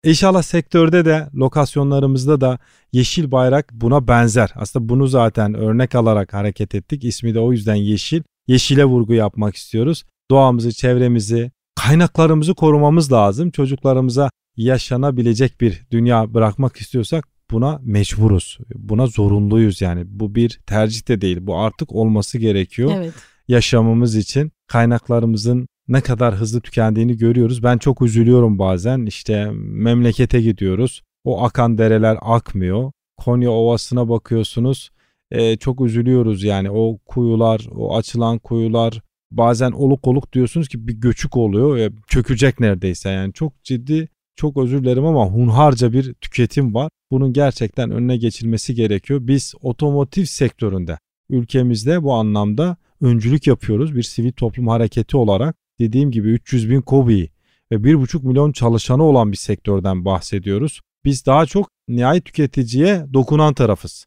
İnşallah 0.03 0.41
sektörde 0.41 1.05
de 1.05 1.29
lokasyonlarımızda 1.35 2.41
da 2.41 2.59
yeşil 2.93 3.31
bayrak 3.31 3.69
buna 3.73 4.07
benzer. 4.07 4.51
Aslında 4.55 4.89
bunu 4.89 5.07
zaten 5.07 5.53
örnek 5.53 5.95
alarak 5.95 6.33
hareket 6.33 6.75
ettik. 6.75 7.03
İsmi 7.03 7.33
de 7.33 7.39
o 7.39 7.51
yüzden 7.51 7.75
yeşil. 7.75 8.23
Yeşile 8.47 8.85
vurgu 8.85 9.13
yapmak 9.13 9.55
istiyoruz. 9.55 10.03
Doğamızı, 10.31 10.71
çevremizi, 10.71 11.51
kaynaklarımızı 11.75 12.53
korumamız 12.53 13.11
lazım. 13.11 13.51
Çocuklarımıza 13.51 14.29
yaşanabilecek 14.57 15.61
bir 15.61 15.81
dünya 15.91 16.33
bırakmak 16.33 16.77
istiyorsak 16.77 17.27
buna 17.51 17.79
mecburuz. 17.83 18.57
Buna 18.75 19.07
zorunluyuz 19.07 19.81
yani. 19.81 20.03
Bu 20.05 20.35
bir 20.35 20.59
tercih 20.65 21.07
de 21.07 21.21
değil. 21.21 21.37
Bu 21.41 21.57
artık 21.57 21.91
olması 21.91 22.37
gerekiyor. 22.37 22.91
Evet. 22.95 23.13
Yaşamımız 23.47 24.15
için 24.15 24.51
kaynaklarımızın 24.67 25.67
ne 25.87 26.01
kadar 26.01 26.35
hızlı 26.35 26.61
tükendiğini 26.61 27.17
görüyoruz. 27.17 27.63
Ben 27.63 27.77
çok 27.77 28.01
üzülüyorum 28.01 28.59
bazen. 28.59 29.05
İşte 29.05 29.51
memlekete 29.55 30.41
gidiyoruz. 30.41 31.01
O 31.23 31.43
akan 31.43 31.77
dereler 31.77 32.17
akmıyor. 32.21 32.91
Konya 33.17 33.51
Ovası'na 33.51 34.09
bakıyorsunuz. 34.09 34.89
Ee, 35.31 35.57
çok 35.57 35.81
üzülüyoruz 35.81 36.43
yani 36.43 36.71
o 36.71 36.97
kuyular, 37.05 37.67
o 37.75 37.97
açılan 37.97 38.39
kuyular 38.39 39.01
bazen 39.31 39.71
oluk 39.71 40.07
oluk 40.07 40.33
diyorsunuz 40.33 40.67
ki 40.67 40.87
bir 40.87 40.93
göçük 40.93 41.37
oluyor. 41.37 41.77
E, 41.77 41.91
çökecek 42.07 42.59
neredeyse 42.59 43.09
yani 43.09 43.33
çok 43.33 43.63
ciddi 43.63 44.09
çok 44.35 44.57
özür 44.57 44.83
dilerim 44.83 45.05
ama 45.05 45.25
hunharca 45.25 45.93
bir 45.93 46.13
tüketim 46.13 46.73
var. 46.73 46.89
Bunun 47.11 47.33
gerçekten 47.33 47.91
önüne 47.91 48.17
geçilmesi 48.17 48.75
gerekiyor. 48.75 49.19
Biz 49.23 49.53
otomotiv 49.61 50.23
sektöründe 50.23 50.97
ülkemizde 51.29 52.03
bu 52.03 52.13
anlamda 52.13 52.77
öncülük 53.01 53.47
yapıyoruz 53.47 53.95
bir 53.95 54.03
sivil 54.03 54.31
toplum 54.31 54.67
hareketi 54.67 55.17
olarak 55.17 55.55
dediğim 55.79 56.11
gibi 56.11 56.29
300 56.29 56.69
bin 56.69 56.81
KOBİ 56.81 57.29
ve 57.71 57.75
1,5 57.75 58.27
milyon 58.27 58.51
çalışanı 58.51 59.03
olan 59.03 59.31
bir 59.31 59.37
sektörden 59.37 60.05
bahsediyoruz. 60.05 60.81
Biz 61.05 61.25
daha 61.25 61.45
çok 61.45 61.69
nihai 61.87 62.21
tüketiciye 62.21 63.05
dokunan 63.13 63.53
tarafız. 63.53 64.05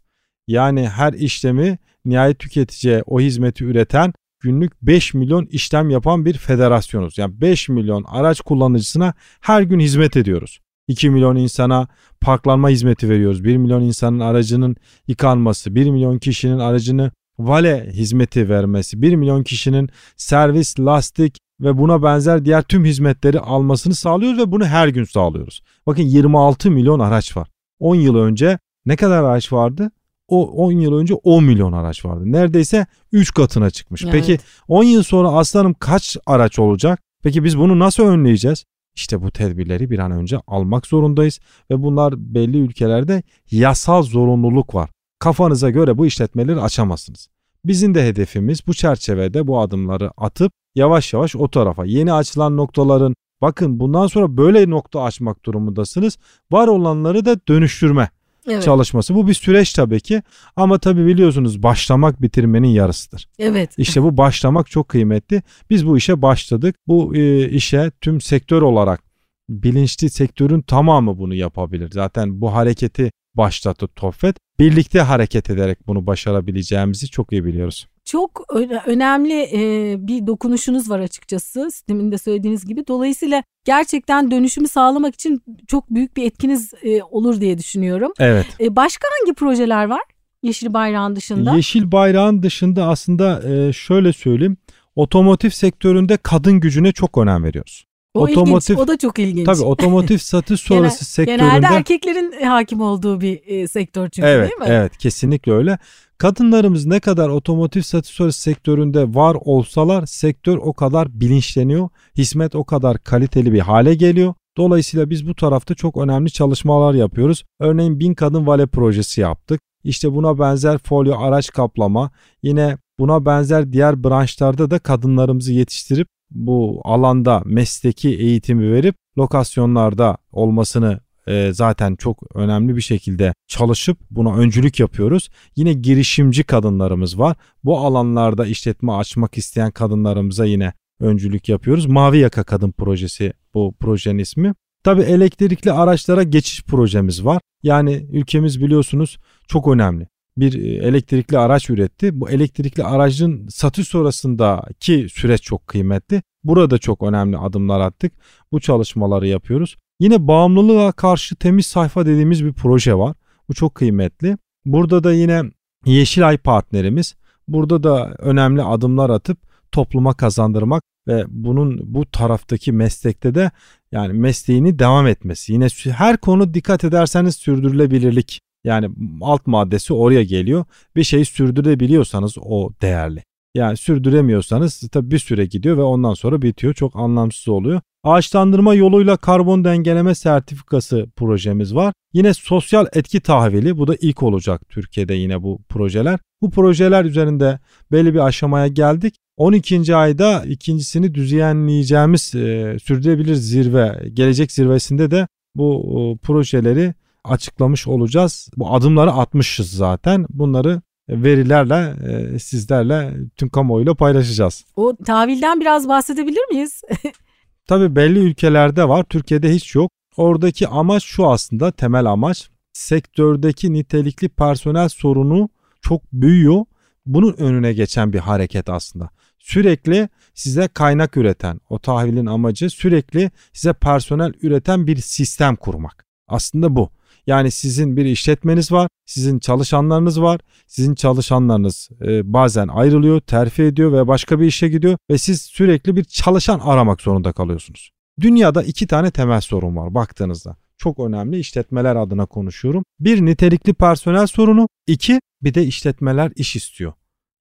Yani 0.48 0.88
her 0.88 1.12
işlemi 1.12 1.78
nihai 2.04 2.34
tüketiciye 2.34 3.02
o 3.06 3.20
hizmeti 3.20 3.64
üreten 3.64 4.12
günlük 4.40 4.82
5 4.82 5.14
milyon 5.14 5.46
işlem 5.46 5.90
yapan 5.90 6.24
bir 6.24 6.34
federasyonuz. 6.34 7.18
Yani 7.18 7.40
5 7.40 7.68
milyon 7.68 8.04
araç 8.08 8.40
kullanıcısına 8.40 9.14
her 9.40 9.62
gün 9.62 9.80
hizmet 9.80 10.16
ediyoruz. 10.16 10.60
2 10.88 11.10
milyon 11.10 11.36
insana 11.36 11.88
parklanma 12.20 12.68
hizmeti 12.68 13.08
veriyoruz. 13.08 13.44
1 13.44 13.56
milyon 13.56 13.82
insanın 13.82 14.20
aracının 14.20 14.76
yıkanması, 15.08 15.74
1 15.74 15.90
milyon 15.90 16.18
kişinin 16.18 16.58
aracını 16.58 17.10
vale 17.38 17.90
hizmeti 17.92 18.48
vermesi, 18.48 19.02
1 19.02 19.14
milyon 19.14 19.42
kişinin 19.42 19.90
servis, 20.16 20.80
lastik, 20.80 21.38
ve 21.60 21.78
buna 21.78 22.02
benzer 22.02 22.44
diğer 22.44 22.62
tüm 22.62 22.84
hizmetleri 22.84 23.40
almasını 23.40 23.94
sağlıyoruz 23.94 24.38
ve 24.38 24.52
bunu 24.52 24.64
her 24.64 24.88
gün 24.88 25.04
sağlıyoruz. 25.04 25.62
Bakın 25.86 26.02
26 26.02 26.70
milyon 26.70 27.00
araç 27.00 27.36
var. 27.36 27.48
10 27.80 27.94
yıl 27.94 28.16
önce 28.16 28.58
ne 28.86 28.96
kadar 28.96 29.22
araç 29.22 29.52
vardı? 29.52 29.90
o 30.28 30.46
10 30.46 30.72
yıl 30.72 30.94
önce 30.94 31.14
10 31.14 31.44
milyon 31.44 31.72
araç 31.72 32.04
vardı. 32.04 32.32
Neredeyse 32.32 32.86
3 33.12 33.34
katına 33.34 33.70
çıkmış. 33.70 34.04
Evet. 34.04 34.12
Peki 34.12 34.38
10 34.68 34.84
yıl 34.84 35.02
sonra 35.02 35.28
aslanım 35.28 35.74
kaç 35.74 36.16
araç 36.26 36.58
olacak? 36.58 37.00
Peki 37.22 37.44
biz 37.44 37.58
bunu 37.58 37.78
nasıl 37.78 38.02
önleyeceğiz? 38.02 38.64
İşte 38.94 39.22
bu 39.22 39.30
tedbirleri 39.30 39.90
bir 39.90 39.98
an 39.98 40.10
önce 40.10 40.38
almak 40.46 40.86
zorundayız 40.86 41.40
ve 41.70 41.82
bunlar 41.82 42.14
belli 42.34 42.58
ülkelerde 42.58 43.22
yasal 43.50 44.02
zorunluluk 44.02 44.74
var. 44.74 44.90
Kafanıza 45.18 45.70
göre 45.70 45.98
bu 45.98 46.06
işletmeleri 46.06 46.60
açamazsınız. 46.60 47.28
Bizim 47.64 47.94
de 47.94 48.06
hedefimiz 48.06 48.66
bu 48.66 48.74
çerçevede 48.74 49.46
bu 49.46 49.60
adımları 49.60 50.10
atıp 50.16 50.52
yavaş 50.76 51.12
yavaş 51.12 51.36
o 51.36 51.48
tarafa 51.48 51.84
yeni 51.84 52.12
açılan 52.12 52.56
noktaların 52.56 53.14
bakın 53.40 53.80
bundan 53.80 54.06
sonra 54.06 54.36
böyle 54.36 54.70
nokta 54.70 55.02
açmak 55.02 55.44
durumundasınız. 55.44 56.18
Var 56.50 56.68
olanları 56.68 57.24
da 57.24 57.36
dönüştürme 57.48 58.10
Evet. 58.48 58.62
çalışması. 58.62 59.14
Bu 59.14 59.28
bir 59.28 59.34
süreç 59.34 59.72
tabii 59.72 60.00
ki 60.00 60.22
ama 60.56 60.78
tabii 60.78 61.06
biliyorsunuz 61.06 61.62
başlamak 61.62 62.22
bitirmenin 62.22 62.68
yarısıdır. 62.68 63.28
Evet. 63.38 63.70
İşte 63.78 64.02
bu 64.02 64.16
başlamak 64.16 64.70
çok 64.70 64.88
kıymetli. 64.88 65.42
Biz 65.70 65.86
bu 65.86 65.98
işe 65.98 66.22
başladık. 66.22 66.76
Bu 66.86 67.16
e, 67.16 67.48
işe 67.48 67.90
tüm 68.00 68.20
sektör 68.20 68.62
olarak 68.62 69.05
bilinçli 69.48 70.10
sektörün 70.10 70.62
tamamı 70.62 71.18
bunu 71.18 71.34
yapabilir. 71.34 71.90
Zaten 71.92 72.40
bu 72.40 72.54
hareketi 72.54 73.10
başlattı 73.34 73.88
TOFET. 73.88 74.36
Birlikte 74.58 75.00
hareket 75.00 75.50
ederek 75.50 75.86
bunu 75.86 76.06
başarabileceğimizi 76.06 77.08
çok 77.08 77.32
iyi 77.32 77.44
biliyoruz. 77.44 77.86
Çok 78.04 78.44
önemli 78.86 79.42
e, 79.52 79.94
bir 79.98 80.26
dokunuşunuz 80.26 80.90
var 80.90 81.00
açıkçası. 81.00 81.68
Demin 81.88 82.12
de 82.12 82.18
söylediğiniz 82.18 82.66
gibi. 82.66 82.86
Dolayısıyla 82.86 83.42
gerçekten 83.64 84.30
dönüşümü 84.30 84.68
sağlamak 84.68 85.14
için 85.14 85.42
çok 85.66 85.90
büyük 85.90 86.16
bir 86.16 86.26
etkiniz 86.26 86.72
e, 86.82 87.02
olur 87.02 87.40
diye 87.40 87.58
düşünüyorum. 87.58 88.12
Evet. 88.18 88.46
E, 88.60 88.76
başka 88.76 89.08
hangi 89.20 89.34
projeler 89.34 89.86
var? 89.86 90.02
Yeşil 90.42 90.72
Bayrağın 90.72 91.16
dışında. 91.16 91.56
Yeşil 91.56 91.92
bayrağın 91.92 92.42
dışında 92.42 92.86
aslında 92.86 93.42
şöyle 93.72 94.12
söyleyeyim. 94.12 94.56
Otomotiv 94.96 95.50
sektöründe 95.50 96.16
kadın 96.16 96.60
gücüne 96.60 96.92
çok 96.92 97.18
önem 97.18 97.44
veriyoruz. 97.44 97.85
O 98.16 98.26
otomotiv- 98.26 98.72
ilginç. 98.72 98.78
O 98.78 98.88
da 98.88 98.98
çok 98.98 99.18
ilginç. 99.18 99.46
Tabii 99.46 99.62
otomotiv 99.62 100.18
satış 100.18 100.60
sonrası 100.68 101.04
sektöründe 101.04 101.42
Genelde 101.42 101.66
erkeklerin 101.66 102.44
hakim 102.44 102.80
olduğu 102.80 103.20
bir 103.20 103.40
e, 103.46 103.68
sektör 103.68 104.08
çünkü 104.08 104.28
Evet, 104.28 104.50
değil 104.50 104.60
mi? 104.60 104.76
evet 104.76 104.98
kesinlikle 104.98 105.52
öyle. 105.52 105.78
Kadınlarımız 106.18 106.86
ne 106.86 107.00
kadar 107.00 107.28
otomotiv 107.28 107.80
satış 107.80 108.14
sonrası 108.14 108.40
sektöründe 108.40 109.14
var 109.14 109.36
olsalar 109.40 110.06
sektör 110.06 110.56
o 110.56 110.72
kadar 110.72 111.20
bilinçleniyor. 111.20 111.88
Hizmet 112.16 112.54
o 112.54 112.64
kadar 112.64 112.98
kaliteli 112.98 113.52
bir 113.52 113.60
hale 113.60 113.94
geliyor. 113.94 114.34
Dolayısıyla 114.56 115.10
biz 115.10 115.28
bu 115.28 115.34
tarafta 115.34 115.74
çok 115.74 115.96
önemli 115.96 116.30
çalışmalar 116.30 116.94
yapıyoruz. 116.94 117.44
Örneğin 117.60 118.00
Bin 118.00 118.14
Kadın 118.14 118.46
Vale 118.46 118.66
projesi 118.66 119.20
yaptık. 119.20 119.60
İşte 119.84 120.14
buna 120.14 120.38
benzer 120.38 120.78
folyo 120.78 121.18
araç 121.18 121.50
kaplama, 121.50 122.10
yine 122.42 122.78
buna 122.98 123.26
benzer 123.26 123.72
diğer 123.72 124.04
branşlarda 124.04 124.70
da 124.70 124.78
kadınlarımızı 124.78 125.52
yetiştirip 125.52 126.08
bu 126.30 126.80
alanda 126.84 127.42
mesleki 127.44 128.08
eğitimi 128.08 128.72
verip 128.72 128.94
lokasyonlarda 129.18 130.16
olmasını 130.32 131.00
e, 131.26 131.50
zaten 131.52 131.96
çok 131.96 132.36
önemli 132.36 132.76
bir 132.76 132.80
şekilde 132.80 133.34
çalışıp 133.48 133.98
buna 134.10 134.36
öncülük 134.36 134.80
yapıyoruz. 134.80 135.28
Yine 135.56 135.72
girişimci 135.72 136.44
kadınlarımız 136.44 137.18
var. 137.18 137.36
Bu 137.64 137.78
alanlarda 137.78 138.46
işletme 138.46 138.92
açmak 138.92 139.38
isteyen 139.38 139.70
kadınlarımıza 139.70 140.44
yine 140.44 140.72
öncülük 141.00 141.48
yapıyoruz. 141.48 141.86
Mavi 141.86 142.18
Yaka 142.18 142.44
Kadın 142.44 142.72
Projesi 142.72 143.32
bu 143.54 143.74
projenin 143.80 144.18
ismi. 144.18 144.54
Tabi 144.84 145.02
elektrikli 145.02 145.72
araçlara 145.72 146.22
geçiş 146.22 146.62
projemiz 146.62 147.24
var. 147.24 147.40
Yani 147.62 148.06
ülkemiz 148.12 148.62
biliyorsunuz 148.62 149.18
çok 149.48 149.68
önemli. 149.68 150.08
Bir 150.38 150.64
e, 150.64 150.86
elektrikli 150.86 151.38
araç 151.38 151.70
üretti. 151.70 152.20
Bu 152.20 152.30
elektrikli 152.30 152.84
aracın 152.84 153.48
satış 153.48 153.88
sonrasındaki 153.88 155.06
süreç 155.08 155.42
çok 155.42 155.66
kıymetli. 155.66 156.22
Burada 156.44 156.78
çok 156.78 157.02
önemli 157.02 157.38
adımlar 157.38 157.80
attık. 157.80 158.12
Bu 158.52 158.60
çalışmaları 158.60 159.26
yapıyoruz. 159.26 159.76
Yine 160.00 160.28
bağımlılığa 160.28 160.92
karşı 160.92 161.36
temiz 161.36 161.66
sayfa 161.66 162.06
dediğimiz 162.06 162.44
bir 162.44 162.52
proje 162.52 162.94
var. 162.94 163.16
Bu 163.48 163.54
çok 163.54 163.74
kıymetli. 163.74 164.38
Burada 164.64 165.04
da 165.04 165.12
yine 165.12 165.42
Yeşilay 165.86 166.38
partnerimiz. 166.38 167.14
Burada 167.48 167.82
da 167.82 168.14
önemli 168.18 168.62
adımlar 168.62 169.10
atıp 169.10 169.38
topluma 169.72 170.14
kazandırmak 170.14 170.82
ve 171.08 171.24
bunun 171.28 171.94
bu 171.94 172.06
taraftaki 172.06 172.72
meslekte 172.72 173.34
de 173.34 173.50
yani 173.92 174.12
mesleğini 174.12 174.78
devam 174.78 175.06
etmesi. 175.06 175.52
Yine 175.52 175.68
her 175.90 176.16
konu 176.16 176.54
dikkat 176.54 176.84
ederseniz 176.84 177.36
sürdürülebilirlik. 177.36 178.40
Yani 178.66 178.90
alt 179.20 179.46
maddesi 179.46 179.94
oraya 179.94 180.24
geliyor. 180.24 180.64
Bir 180.96 181.04
şeyi 181.04 181.24
sürdürebiliyorsanız 181.24 182.34
o 182.40 182.70
değerli. 182.82 183.22
Yani 183.54 183.76
sürdüremiyorsanız 183.76 184.80
tabii 184.92 185.10
bir 185.10 185.18
süre 185.18 185.46
gidiyor 185.46 185.76
ve 185.76 185.82
ondan 185.82 186.14
sonra 186.14 186.42
bitiyor. 186.42 186.74
Çok 186.74 186.96
anlamsız 186.96 187.48
oluyor. 187.48 187.80
Ağaçlandırma 188.04 188.74
yoluyla 188.74 189.16
karbon 189.16 189.64
dengeleme 189.64 190.14
sertifikası 190.14 191.06
projemiz 191.16 191.74
var. 191.74 191.94
Yine 192.12 192.34
sosyal 192.34 192.86
etki 192.92 193.20
tahvili 193.20 193.78
bu 193.78 193.86
da 193.88 193.96
ilk 194.00 194.22
olacak 194.22 194.62
Türkiye'de 194.68 195.14
yine 195.14 195.42
bu 195.42 195.60
projeler. 195.68 196.18
Bu 196.42 196.50
projeler 196.50 197.04
üzerinde 197.04 197.58
belli 197.92 198.14
bir 198.14 198.26
aşamaya 198.26 198.66
geldik. 198.66 199.14
12. 199.36 199.96
ayda 199.96 200.44
ikincisini 200.44 201.14
düzenleyeceğimiz 201.14 202.34
e, 202.34 202.76
sürdürülebilir 202.82 203.34
zirve, 203.34 204.10
gelecek 204.12 204.52
zirvesinde 204.52 205.10
de 205.10 205.28
bu 205.54 205.84
e, 205.98 206.26
projeleri 206.26 206.94
açıklamış 207.28 207.86
olacağız. 207.86 208.48
Bu 208.56 208.74
adımları 208.74 209.12
atmışız 209.12 209.70
zaten. 209.70 210.26
Bunları 210.28 210.82
verilerle 211.08 211.94
e, 212.08 212.38
sizlerle 212.38 213.12
tüm 213.36 213.48
kamuoyuyla 213.48 213.94
paylaşacağız. 213.94 214.64
O 214.76 214.96
tahvilden 214.96 215.60
biraz 215.60 215.88
bahsedebilir 215.88 216.48
miyiz? 216.50 216.82
Tabii 217.66 217.96
belli 217.96 218.18
ülkelerde 218.18 218.88
var. 218.88 219.04
Türkiye'de 219.04 219.54
hiç 219.54 219.74
yok. 219.74 219.90
Oradaki 220.16 220.68
amaç 220.68 221.04
şu 221.04 221.26
aslında 221.26 221.70
temel 221.70 222.06
amaç. 222.06 222.50
Sektördeki 222.72 223.72
nitelikli 223.72 224.28
personel 224.28 224.88
sorunu 224.88 225.48
çok 225.82 226.12
büyüyor. 226.12 226.64
Bunun 227.06 227.32
önüne 227.32 227.72
geçen 227.72 228.12
bir 228.12 228.18
hareket 228.18 228.68
aslında. 228.68 229.10
Sürekli 229.38 230.08
size 230.34 230.68
kaynak 230.68 231.16
üreten, 231.16 231.60
o 231.70 231.78
tahvilin 231.78 232.26
amacı 232.26 232.70
sürekli 232.70 233.30
size 233.52 233.72
personel 233.72 234.32
üreten 234.42 234.86
bir 234.86 234.96
sistem 234.96 235.56
kurmak. 235.56 236.06
Aslında 236.28 236.76
bu. 236.76 236.90
Yani 237.26 237.50
sizin 237.50 237.96
bir 237.96 238.04
işletmeniz 238.04 238.72
var, 238.72 238.88
sizin 239.06 239.38
çalışanlarınız 239.38 240.22
var. 240.22 240.40
Sizin 240.66 240.94
çalışanlarınız 240.94 241.88
e, 242.06 242.32
bazen 242.32 242.68
ayrılıyor, 242.68 243.20
terfi 243.20 243.62
ediyor 243.62 243.92
ve 243.92 244.08
başka 244.08 244.40
bir 244.40 244.46
işe 244.46 244.68
gidiyor 244.68 244.98
ve 245.10 245.18
siz 245.18 245.42
sürekli 245.42 245.96
bir 245.96 246.04
çalışan 246.04 246.58
aramak 246.58 247.00
zorunda 247.00 247.32
kalıyorsunuz. 247.32 247.90
Dünyada 248.20 248.62
iki 248.62 248.86
tane 248.86 249.10
temel 249.10 249.40
sorun 249.40 249.76
var 249.76 249.94
baktığınızda. 249.94 250.56
Çok 250.78 250.98
önemli 250.98 251.38
işletmeler 251.38 251.96
adına 251.96 252.26
konuşuyorum. 252.26 252.84
Bir 253.00 253.24
nitelikli 253.26 253.74
personel 253.74 254.26
sorunu, 254.26 254.68
iki 254.86 255.20
bir 255.42 255.54
de 255.54 255.64
işletmeler 255.64 256.32
iş 256.36 256.56
istiyor. 256.56 256.92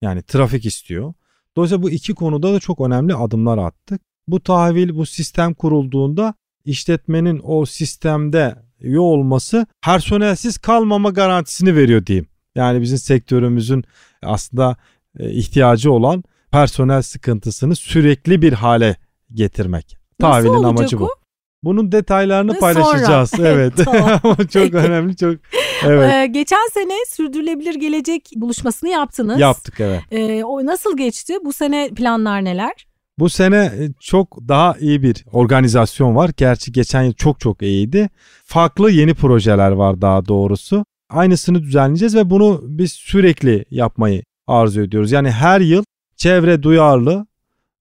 Yani 0.02 0.24
trafik 0.24 0.66
istiyor. 0.66 1.14
Dolayısıyla 1.58 1.84
bu 1.84 1.90
iki 1.90 2.14
konuda 2.14 2.54
da 2.54 2.60
çok 2.60 2.82
önemli 2.82 3.16
adımlar 3.16 3.58
attık. 3.58 4.02
Bu 4.28 4.40
tahvil, 4.40 4.96
bu 4.96 5.06
sistem 5.06 5.54
kurulduğunda 5.54 6.34
işletmenin 6.66 7.42
o 7.44 7.66
sistemde 7.66 8.65
üye 8.82 9.00
olması 9.00 9.66
personelsiz 9.82 10.58
kalmama 10.58 11.10
garantisini 11.10 11.76
veriyor 11.76 12.06
diyeyim. 12.06 12.28
Yani 12.56 12.82
bizim 12.82 12.98
sektörümüzün 12.98 13.84
aslında 14.24 14.78
e, 15.20 15.32
ihtiyacı 15.32 15.92
olan 15.92 16.24
personel 16.52 17.02
sıkıntısını 17.02 17.76
sürekli 17.76 18.42
bir 18.42 18.54
hale 18.54 18.96
getirmek. 19.34 19.98
Tahvilin 20.20 20.64
amacı 20.64 21.00
bu. 21.00 21.06
o? 21.06 21.10
Bunun 21.64 21.92
detaylarını 21.92 22.52
Sonra. 22.52 22.60
paylaşacağız. 22.60 23.32
Evet. 23.40 23.88
Ama 24.24 24.38
çok 24.54 24.74
önemli, 24.74 25.16
çok 25.16 25.36
evet. 25.86 26.14
Ee, 26.14 26.28
geçen 26.28 26.70
sene 26.74 26.94
sürdürülebilir 27.10 27.76
gelecek 27.76 28.30
buluşmasını 28.36 28.90
yaptınız. 28.90 29.40
Yaptık 29.40 29.80
evet. 29.80 30.02
Ee, 30.12 30.44
o 30.44 30.66
nasıl 30.66 30.98
geçti? 30.98 31.34
Bu 31.46 31.54
sene 31.54 31.90
planlar 31.90 32.44
neler? 32.44 32.88
Bu 33.20 33.30
sene 33.30 33.58
e, 33.58 33.90
çok 34.00 34.38
daha 34.48 34.76
iyi 34.80 35.04
bir 35.04 35.26
organizasyon 35.32 36.16
var. 36.16 36.32
Gerçi 36.38 36.72
geçen 36.72 37.04
yıl 37.04 37.14
çok 37.14 37.40
çok 37.40 37.62
iyiydi. 37.62 38.10
Farklı 38.46 38.92
yeni 38.92 39.14
projeler 39.14 39.72
var 39.72 40.02
daha 40.02 40.26
doğrusu. 40.26 40.86
Aynısını 41.10 41.64
düzenleyeceğiz 41.64 42.16
ve 42.16 42.30
bunu 42.30 42.62
biz 42.64 42.94
sürekli 42.94 43.66
yapmayı 43.72 44.24
arzu 44.48 44.82
ediyoruz. 44.82 45.12
Yani 45.12 45.32
her 45.32 45.62
yıl 45.62 45.84
çevre 46.16 46.64
duyarlı, 46.64 47.28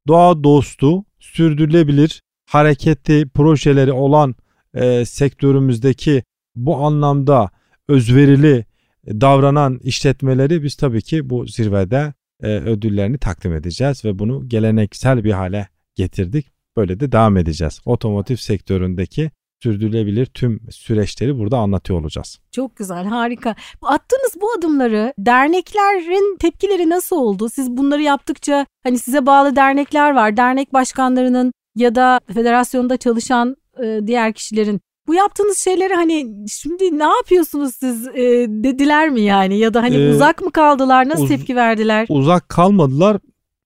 doğa 0.08 0.44
dostu, 0.44 1.04
sürdürülebilir 1.18 2.22
hareketli 2.50 3.28
projeleri 3.28 3.92
olan 3.92 4.34
e, 4.74 5.04
sektörümüzdeki 5.04 6.22
bu 6.56 6.76
anlamda 6.76 7.50
özverili 7.88 8.64
davranan 9.06 9.80
işletmeleri 9.82 10.62
biz 10.62 10.74
tabii 10.74 11.02
ki 11.02 11.30
bu 11.30 11.46
zirvede 11.46 12.14
e, 12.44 12.48
ödüllerini 12.48 13.18
takdim 13.18 13.54
edeceğiz 13.54 14.04
ve 14.04 14.18
bunu 14.18 14.48
geleneksel 14.48 15.24
bir 15.24 15.32
hale 15.32 15.68
getirdik. 15.94 16.46
Böyle 16.76 17.00
de 17.00 17.12
devam 17.12 17.36
edeceğiz. 17.36 17.80
Otomotiv 17.84 18.36
sektöründeki 18.36 19.30
sürdürülebilir 19.62 20.26
tüm 20.26 20.60
süreçleri 20.70 21.38
burada 21.38 21.58
anlatıyor 21.58 22.00
olacağız. 22.00 22.38
Çok 22.52 22.76
güzel, 22.76 23.04
harika. 23.04 23.54
Attığınız 23.82 24.32
bu 24.40 24.46
adımları 24.58 25.14
derneklerin 25.18 26.36
tepkileri 26.38 26.90
nasıl 26.90 27.16
oldu? 27.16 27.48
Siz 27.48 27.70
bunları 27.70 28.02
yaptıkça 28.02 28.66
hani 28.82 28.98
size 28.98 29.26
bağlı 29.26 29.56
dernekler 29.56 30.14
var. 30.14 30.36
Dernek 30.36 30.72
başkanlarının 30.72 31.52
ya 31.76 31.94
da 31.94 32.20
federasyonda 32.34 32.96
çalışan 32.96 33.56
e, 33.84 34.00
diğer 34.06 34.32
kişilerin 34.32 34.80
bu 35.06 35.14
yaptığınız 35.14 35.58
şeyleri 35.58 35.94
hani 35.94 36.26
şimdi 36.48 36.98
ne 36.98 37.04
yapıyorsunuz 37.04 37.74
siz 37.74 38.06
e, 38.08 38.46
dediler 38.48 39.08
mi 39.08 39.20
yani 39.20 39.58
ya 39.58 39.74
da 39.74 39.82
hani 39.82 39.96
ee, 39.96 40.10
uzak 40.10 40.42
mı 40.42 40.52
kaldılar 40.52 41.08
nasıl 41.08 41.22
uz- 41.22 41.28
tepki 41.28 41.56
verdiler? 41.56 42.06
Uzak 42.08 42.48
kalmadılar 42.48 43.18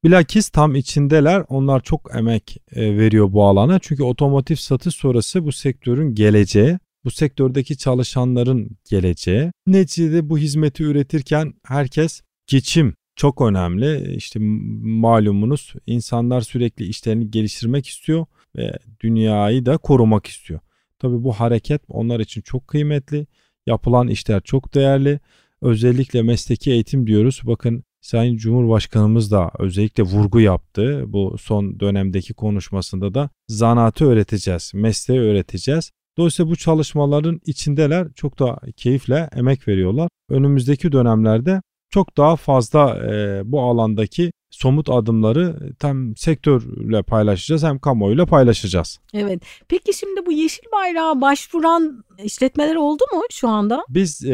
bilakis 0.04 0.48
tam 0.48 0.74
içindeler 0.74 1.44
onlar 1.48 1.80
çok 1.80 2.10
emek 2.16 2.56
e, 2.72 2.98
veriyor 2.98 3.32
bu 3.32 3.44
alana 3.44 3.78
çünkü 3.78 4.02
otomotiv 4.02 4.54
satış 4.56 4.94
sonrası 4.94 5.44
bu 5.44 5.52
sektörün 5.52 6.14
geleceği 6.14 6.78
bu 7.04 7.10
sektördeki 7.10 7.78
çalışanların 7.78 8.70
geleceği. 8.90 9.50
Neticede 9.66 10.30
bu 10.30 10.38
hizmeti 10.38 10.82
üretirken 10.82 11.54
herkes 11.66 12.22
geçim 12.46 12.94
çok 13.16 13.40
önemli. 13.40 14.14
İşte 14.16 14.38
malumunuz 14.82 15.74
insanlar 15.86 16.40
sürekli 16.40 16.84
işlerini 16.84 17.30
geliştirmek 17.30 17.86
istiyor 17.86 18.26
ve 18.56 18.78
dünyayı 19.00 19.66
da 19.66 19.76
korumak 19.76 20.26
istiyor. 20.26 20.60
Tabii 20.98 21.24
bu 21.24 21.32
hareket 21.32 21.82
onlar 21.88 22.20
için 22.20 22.40
çok 22.40 22.68
kıymetli. 22.68 23.26
Yapılan 23.66 24.08
işler 24.08 24.40
çok 24.40 24.74
değerli. 24.74 25.20
Özellikle 25.62 26.22
mesleki 26.22 26.70
eğitim 26.70 27.06
diyoruz. 27.06 27.40
Bakın 27.44 27.84
Sayın 28.00 28.36
Cumhurbaşkanımız 28.36 29.30
da 29.30 29.50
özellikle 29.58 30.02
vurgu 30.02 30.40
yaptı. 30.40 31.04
Bu 31.06 31.36
son 31.38 31.80
dönemdeki 31.80 32.34
konuşmasında 32.34 33.14
da 33.14 33.30
zanaatı 33.48 34.04
öğreteceğiz, 34.06 34.72
mesleği 34.74 35.20
öğreteceğiz. 35.20 35.90
Dolayısıyla 36.18 36.50
bu 36.50 36.56
çalışmaların 36.56 37.40
içindeler 37.46 38.08
çok 38.14 38.38
da 38.38 38.60
keyifle 38.76 39.28
emek 39.36 39.68
veriyorlar. 39.68 40.08
Önümüzdeki 40.28 40.92
dönemlerde 40.92 41.62
çok 41.90 42.16
daha 42.16 42.36
fazla 42.36 43.06
e, 43.12 43.42
bu 43.44 43.62
alandaki 43.62 44.32
somut 44.50 44.90
adımları 44.90 45.72
hem 45.82 46.16
sektörle 46.16 47.02
paylaşacağız 47.02 47.62
hem 47.62 47.78
kamuoyuyla 47.78 48.26
paylaşacağız. 48.26 49.00
Evet. 49.14 49.42
Peki 49.68 49.98
şimdi 49.98 50.26
bu 50.26 50.32
yeşil 50.32 50.64
bayrağa 50.72 51.20
başvuran 51.20 52.04
işletmeler 52.24 52.76
oldu 52.76 53.04
mu 53.14 53.22
şu 53.30 53.48
anda? 53.48 53.84
Biz 53.88 54.24
e, 54.24 54.32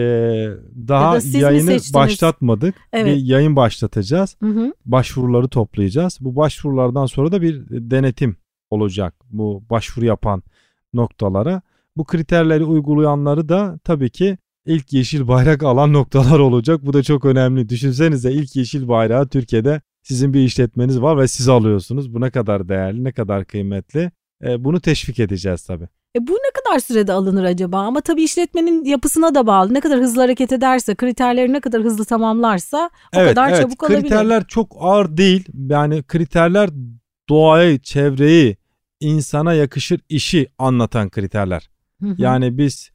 daha 0.88 1.18
yayını 1.33 1.79
başlatmadık. 1.94 2.74
Evet. 2.92 3.16
Bir 3.16 3.22
yayın 3.22 3.57
başlatacağız. 3.57 4.37
Hı 4.40 4.46
hı. 4.46 4.72
Başvuruları 4.85 5.48
toplayacağız. 5.48 6.18
Bu 6.20 6.37
başvurulardan 6.37 7.07
sonra 7.07 7.33
da 7.33 7.42
bir 7.42 7.62
denetim 7.70 8.37
olacak 8.70 9.14
bu 9.31 9.62
başvuru 9.70 10.07
yapan 10.07 10.42
noktalara. 10.94 11.62
Bu 11.96 12.05
kriterleri 12.05 12.64
uygulayanları 12.64 13.48
da 13.48 13.79
tabii 13.85 14.11
ki 14.11 14.38
ilk 14.66 14.92
yeşil 14.92 15.29
bayrak 15.29 15.62
alan 15.62 15.92
noktalar 15.92 16.38
olacak. 16.38 16.87
Bu 16.87 16.92
da 16.92 17.03
çok 17.03 17.24
önemli. 17.24 17.68
Düşünsenize 17.68 18.33
ilk 18.33 18.57
yeşil 18.57 18.88
bayrağı 18.88 19.29
Türkiye'de 19.29 19.81
sizin 20.05 20.35
bir 20.35 20.40
işletmeniz 20.40 21.03
var 21.03 21.19
ve 21.19 21.29
siz 21.29 21.49
alıyorsunuz. 21.49 22.14
Bu 22.14 22.21
ne 22.21 22.31
kadar 22.31 22.69
değerli, 22.69 23.05
ne 23.05 23.12
kadar 23.12 23.45
kıymetli. 23.45 24.11
E, 24.45 24.64
bunu 24.64 24.81
teşvik 24.81 25.21
edeceğiz 25.21 25.64
tabii. 25.64 25.88
E 26.17 26.27
bu 26.27 26.33
ne 26.33 26.51
kadar 26.55 26.79
sürede 26.79 27.12
alınır 27.12 27.45
acaba? 27.45 27.81
Ama 27.81 28.01
tabii 28.01 28.23
işletmenin 28.23 28.85
yapısına 28.85 29.35
da 29.35 29.47
bağlı. 29.47 29.75
Ne 29.75 29.81
kadar 29.81 30.01
hızlı 30.01 30.21
hareket 30.23 30.53
ederse, 30.53 30.95
kriterleri 30.95 31.53
ne 31.53 31.61
kadar 31.61 31.83
hızlı 31.83 32.05
tamamlarsa 32.05 32.90
o 33.17 33.19
evet, 33.21 33.29
kadar 33.29 33.49
evet. 33.49 33.61
çabuk 33.61 33.79
kriterler 33.79 33.97
olabilir. 33.97 34.11
Kriterler 34.11 34.47
çok 34.47 34.77
ağır 34.79 35.17
değil. 35.17 35.45
Yani 35.69 36.03
kriterler 36.03 36.71
doğayı, 37.29 37.79
çevreyi, 37.79 38.57
insana 39.01 39.55
yakışır 39.55 40.01
işi 40.09 40.47
anlatan 40.59 41.11
kriterler. 41.11 41.71
Yani 42.19 42.59
biz 42.59 42.90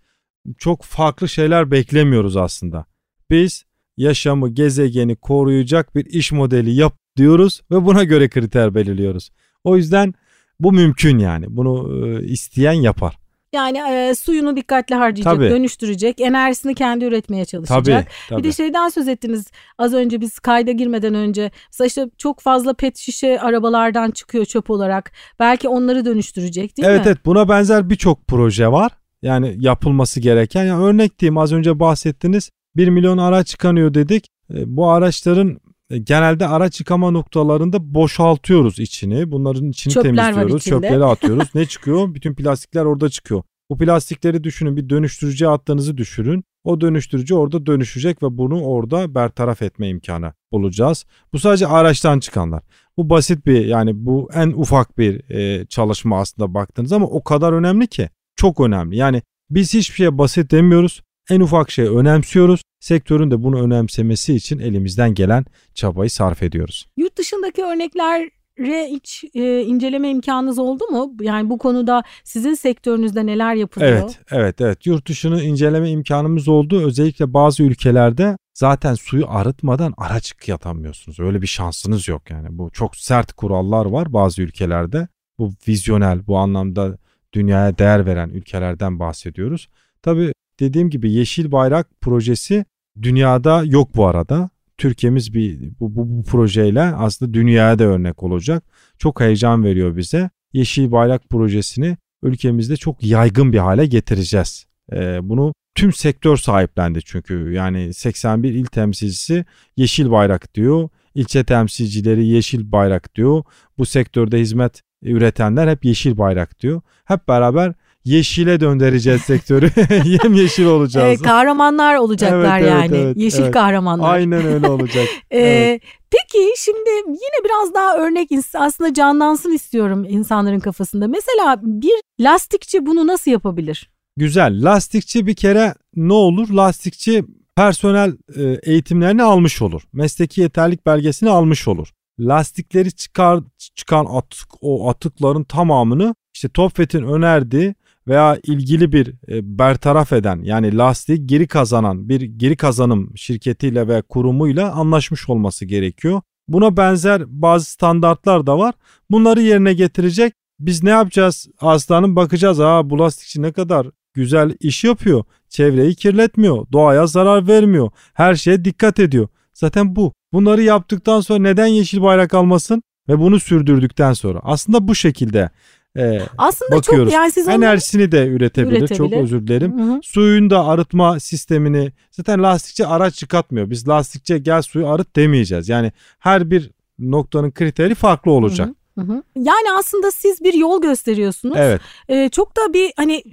çok 0.58 0.84
farklı 0.84 1.30
şeyler 1.30 1.72
beklemiyoruz 1.72 2.38
aslında. 2.38 2.86
Biz 3.30 3.65
yaşamı, 3.99 4.49
gezegeni 4.49 5.15
koruyacak 5.15 5.95
bir 5.95 6.05
iş 6.05 6.31
modeli 6.31 6.71
yap 6.71 6.93
diyoruz 7.17 7.62
ve 7.71 7.85
buna 7.85 8.03
göre 8.03 8.29
kriter 8.29 8.75
belirliyoruz. 8.75 9.29
O 9.63 9.77
yüzden 9.77 10.13
bu 10.59 10.71
mümkün 10.71 11.19
yani. 11.19 11.45
Bunu 11.49 12.05
e, 12.07 12.23
isteyen 12.23 12.73
yapar. 12.73 13.17
Yani 13.53 13.77
e, 13.77 14.15
suyunu 14.15 14.55
dikkatli 14.55 14.95
harcayacak, 14.95 15.35
tabii. 15.35 15.49
dönüştürecek, 15.49 16.21
enerjisini 16.21 16.75
kendi 16.75 17.05
üretmeye 17.05 17.45
çalışacak. 17.45 17.85
Tabii, 17.85 18.05
tabii. 18.29 18.39
Bir 18.39 18.47
de 18.47 18.51
şeyden 18.51 18.89
söz 18.89 19.07
ettiniz 19.07 19.47
az 19.77 19.93
önce 19.93 20.21
biz 20.21 20.39
kayda 20.39 20.71
girmeden 20.71 21.13
önce. 21.13 21.51
Mesela 21.71 21.88
işte 21.88 22.09
çok 22.17 22.39
fazla 22.39 22.73
pet 22.73 22.97
şişe 22.97 23.39
arabalardan 23.39 24.12
çıkıyor 24.12 24.45
çöp 24.45 24.69
olarak. 24.69 25.12
Belki 25.39 25.69
onları 25.69 26.05
dönüştürecek 26.05 26.77
değil 26.77 26.88
evet, 26.88 26.97
mi? 26.97 27.01
Evet 27.01 27.07
evet 27.07 27.25
buna 27.25 27.49
benzer 27.49 27.89
birçok 27.89 28.27
proje 28.27 28.71
var. 28.71 28.91
Yani 29.21 29.55
yapılması 29.59 30.19
gereken. 30.19 30.65
Yani 30.65 30.83
örnek 30.83 31.19
diyeyim 31.19 31.38
az 31.38 31.53
önce 31.53 31.79
bahsettiniz 31.79 32.49
1 32.77 32.88
milyon 32.88 33.17
araç 33.17 33.47
çıkanıyor 33.47 33.93
dedik. 33.93 34.27
E, 34.53 34.77
bu 34.77 34.89
araçların 34.89 35.60
e, 35.89 35.97
genelde 35.97 36.47
araç 36.47 36.79
yıkama 36.79 37.12
noktalarında 37.12 37.93
boşaltıyoruz 37.93 38.79
içini. 38.79 39.32
Bunların 39.32 39.69
içini 39.69 39.93
Çöpler 39.93 40.34
temizliyoruz. 40.34 40.63
Çöpleri 40.63 41.05
atıyoruz. 41.05 41.47
ne 41.55 41.65
çıkıyor? 41.65 42.13
Bütün 42.13 42.34
plastikler 42.34 42.86
orada 42.86 43.10
çıkıyor. 43.10 43.43
Bu 43.69 43.77
plastikleri 43.77 44.43
düşünün 44.43 44.77
bir 44.77 44.89
dönüştürücüye 44.89 45.49
attığınızı 45.49 45.97
düşünün. 45.97 46.43
O 46.63 46.82
dönüştürücü 46.82 47.36
orada 47.36 47.65
dönüşecek 47.65 48.23
ve 48.23 48.38
bunu 48.38 48.62
orada 48.62 49.15
bertaraf 49.15 49.62
etme 49.62 49.89
imkanı 49.89 50.34
bulacağız. 50.51 51.05
Bu 51.34 51.39
sadece 51.39 51.67
araçtan 51.67 52.19
çıkanlar. 52.19 52.63
Bu 52.97 53.10
basit 53.10 53.45
bir 53.45 53.65
yani 53.65 54.05
bu 54.05 54.29
en 54.34 54.47
ufak 54.47 54.97
bir 54.97 55.29
e, 55.29 55.65
çalışma 55.65 56.19
aslında 56.19 56.53
baktığınız 56.53 56.91
ama 56.91 57.05
o 57.05 57.23
kadar 57.23 57.53
önemli 57.53 57.88
ki 57.88 58.10
çok 58.36 58.60
önemli. 58.60 58.97
Yani 58.97 59.21
biz 59.49 59.73
hiçbir 59.73 59.95
şeye 59.95 60.17
basit 60.17 60.51
demiyoruz. 60.51 61.01
En 61.29 61.39
ufak 61.39 61.71
şey 61.71 61.85
önemsiyoruz. 61.85 62.61
Sektörün 62.79 63.31
de 63.31 63.43
bunu 63.43 63.63
önemsemesi 63.63 64.35
için 64.35 64.59
elimizden 64.59 65.13
gelen 65.13 65.45
çabayı 65.73 66.09
sarf 66.09 66.43
ediyoruz. 66.43 66.87
Yurt 66.97 67.17
dışındaki 67.17 67.63
örnekler 67.63 68.29
hiç 68.65 69.23
e, 69.33 69.61
inceleme 69.61 70.09
imkanınız 70.09 70.59
oldu 70.59 70.83
mu? 70.91 71.13
Yani 71.21 71.49
bu 71.49 71.57
konuda 71.57 72.03
sizin 72.23 72.53
sektörünüzde 72.53 73.25
neler 73.25 73.55
yapılıyor? 73.55 73.91
Evet, 73.91 74.19
evet, 74.31 74.61
evet. 74.61 74.85
Yurt 74.85 75.07
dışını 75.07 75.43
inceleme 75.43 75.89
imkanımız 75.89 76.47
oldu. 76.47 76.85
Özellikle 76.85 77.33
bazı 77.33 77.63
ülkelerde 77.63 78.37
zaten 78.53 78.93
suyu 78.93 79.29
arıtmadan 79.29 79.93
araç 79.97 80.33
yatamıyorsunuz. 80.47 81.19
Öyle 81.19 81.41
bir 81.41 81.47
şansınız 81.47 82.07
yok 82.07 82.29
yani. 82.29 82.47
Bu 82.51 82.69
çok 82.71 82.95
sert 82.95 83.33
kurallar 83.33 83.85
var 83.85 84.13
bazı 84.13 84.41
ülkelerde. 84.41 85.07
Bu 85.39 85.53
vizyonel, 85.67 86.27
bu 86.27 86.37
anlamda 86.37 86.97
dünyaya 87.33 87.77
değer 87.77 88.05
veren 88.05 88.29
ülkelerden 88.29 88.99
bahsediyoruz. 88.99 89.69
Tabii 90.01 90.31
dediğim 90.60 90.89
gibi 90.89 91.12
Yeşil 91.12 91.52
Bayrak 91.52 91.88
projesi 92.02 92.65
dünyada 93.02 93.63
yok 93.65 93.95
bu 93.95 94.08
arada. 94.08 94.50
Türkiye'miz 94.78 95.34
bir 95.34 95.60
bu, 95.80 95.95
bu, 95.95 96.17
bu 96.17 96.24
projeyle 96.24 96.82
aslında 96.82 97.34
dünyaya 97.34 97.80
da 97.80 97.84
örnek 97.84 98.24
olacak. 98.24 98.63
Çok 98.98 99.22
heyecan 99.22 99.63
veriyor 99.63 99.98
bize. 99.98 100.30
Yeşil 100.54 100.91
Bayrak 100.91 101.30
projesini 101.30 101.98
ülkemizde 102.24 102.78
çok 102.78 103.04
yaygın 103.04 103.54
bir 103.54 103.58
hale 103.58 103.86
getireceğiz. 103.86 104.65
Ee, 104.93 105.19
bunu 105.30 105.54
tüm 105.76 105.93
sektör 105.93 106.38
sahiplendi 106.38 107.00
çünkü 107.06 107.52
yani 107.54 107.93
81 107.93 108.54
il 108.54 108.65
temsilcisi 108.65 109.45
Yeşil 109.78 110.12
Bayrak 110.12 110.56
diyor. 110.56 110.89
İlçe 111.15 111.43
temsilcileri 111.43 112.28
Yeşil 112.28 112.72
Bayrak 112.72 113.15
diyor. 113.15 113.43
Bu 113.78 113.86
sektörde 113.86 114.39
hizmet 114.39 114.82
üretenler 115.02 115.67
hep 115.67 115.86
Yeşil 115.86 116.17
Bayrak 116.17 116.60
diyor. 116.60 116.82
Hep 117.06 117.28
beraber 117.28 117.74
yeşile 118.05 118.59
döndüreceğiz 118.59 119.21
sektörü. 119.21 119.71
Yem 120.05 120.33
yeşil 120.33 120.65
olacağız. 120.65 121.21
Ee, 121.21 121.23
kahramanlar 121.23 121.95
olacaklar 121.95 122.59
evet, 122.59 122.71
yani. 122.71 122.97
Evet, 122.97 123.17
yeşil 123.17 123.43
evet. 123.43 123.53
kahramanlar. 123.53 124.13
Aynen 124.13 124.45
öyle 124.45 124.67
olacak. 124.67 125.07
ee, 125.31 125.39
evet. 125.39 125.81
Peki 126.12 126.53
şimdi 126.57 126.89
yine 127.07 127.45
biraz 127.45 127.73
daha 127.73 127.97
örnek 127.97 128.29
aslında 128.53 128.93
canlansın 128.93 129.51
istiyorum 129.51 130.05
insanların 130.09 130.59
kafasında. 130.59 131.07
Mesela 131.07 131.59
bir 131.63 132.01
lastikçi 132.19 132.85
bunu 132.85 133.07
nasıl 133.07 133.31
yapabilir? 133.31 133.89
Güzel. 134.17 134.63
Lastikçi 134.63 135.27
bir 135.27 135.35
kere 135.35 135.73
ne 135.95 136.13
olur? 136.13 136.49
Lastikçi 136.49 137.23
personel 137.55 138.17
e, 138.35 138.43
eğitimlerini 138.63 139.23
almış 139.23 139.62
olur. 139.62 139.81
Mesleki 139.93 140.41
yeterlik 140.41 140.85
belgesini 140.85 141.29
almış 141.29 141.67
olur. 141.67 141.88
Lastikleri 142.19 142.91
çıkar 142.91 143.39
çıkan 143.75 144.05
atık 144.05 144.49
o 144.62 144.89
atıkların 144.89 145.43
tamamını 145.43 146.15
işte 146.33 146.49
Topfet'in 146.49 147.03
önerdiği 147.03 147.75
veya 148.10 148.39
ilgili 148.43 148.91
bir 148.91 149.08
e, 149.08 149.58
bertaraf 149.60 150.13
eden 150.13 150.39
yani 150.43 150.78
lastiği 150.78 151.28
geri 151.28 151.48
kazanan 151.48 152.10
bir 152.10 152.22
geri 152.22 152.58
kazanım 152.58 153.17
şirketiyle 153.17 153.88
ve 153.88 154.02
kurumuyla 154.02 154.72
anlaşmış 154.72 155.30
olması 155.30 155.65
gerekiyor. 155.65 156.22
Buna 156.48 156.78
benzer 156.78 157.24
bazı 157.28 157.72
standartlar 157.72 158.48
da 158.48 158.58
var. 158.58 158.76
Bunları 159.12 159.41
yerine 159.41 159.74
getirecek. 159.74 160.34
Biz 160.60 160.84
ne 160.84 160.89
yapacağız? 160.89 161.48
Aslanın 161.60 162.15
bakacağız. 162.15 162.60
Aa 162.60 162.89
bu 162.89 163.00
lastikçi 163.00 163.41
ne 163.41 163.52
kadar 163.52 163.88
güzel 164.13 164.56
iş 164.60 164.84
yapıyor. 164.84 165.24
Çevreyi 165.50 165.95
kirletmiyor. 165.95 166.65
Doğaya 166.72 167.08
zarar 167.08 167.48
vermiyor. 167.48 167.89
Her 168.13 168.36
şeye 168.36 168.65
dikkat 168.65 169.00
ediyor. 169.00 169.28
Zaten 169.54 169.95
bu. 169.95 170.13
Bunları 170.34 170.62
yaptıktan 170.62 171.22
sonra 171.22 171.39
neden 171.39 171.67
yeşil 171.67 172.02
bayrak 172.02 172.34
almasın? 172.34 172.84
Ve 173.10 173.19
bunu 173.19 173.39
sürdürdükten 173.39 174.13
sonra 174.13 174.39
aslında 174.43 174.88
bu 174.88 174.95
şekilde 174.95 175.50
e, 175.97 176.21
Aslında 176.38 176.75
bakıyoruz. 176.75 177.06
çok 177.06 177.13
yani 177.13 177.32
siz 177.32 177.47
Enerjisini 177.47 178.12
de 178.12 178.28
üretebilir. 178.28 178.80
Üretebilir. 178.80 178.97
Çok 178.97 179.13
özür 179.13 179.47
dilerim. 179.47 179.80
Hı 179.80 179.84
hı. 179.84 179.99
Suyun 180.04 180.49
da 180.49 180.65
arıtma 180.65 181.19
sistemini 181.19 181.91
zaten 182.12 182.43
lastikçi 182.43 182.86
araç 182.86 183.21
yıkatmıyor. 183.21 183.69
Biz 183.69 183.88
lastikçi 183.88 184.43
gel 184.43 184.62
suyu 184.62 184.88
arıt 184.88 185.15
demeyeceğiz. 185.15 185.69
Yani 185.69 185.91
her 186.19 186.52
bir 186.52 186.71
noktanın 186.99 187.52
kriteri 187.52 187.95
farklı 187.95 188.32
olacak. 188.32 188.67
Hı 188.67 188.73
hı. 189.01 189.12
Hı 189.13 189.13
hı. 189.13 189.23
Yani 189.35 189.71
aslında 189.79 190.12
siz 190.12 190.43
bir 190.43 190.53
yol 190.53 190.81
gösteriyorsunuz. 190.81 191.55
Evet. 191.59 191.81
Ee, 192.09 192.29
çok 192.29 192.57
da 192.57 192.73
bir 192.73 192.93
hani 192.95 193.23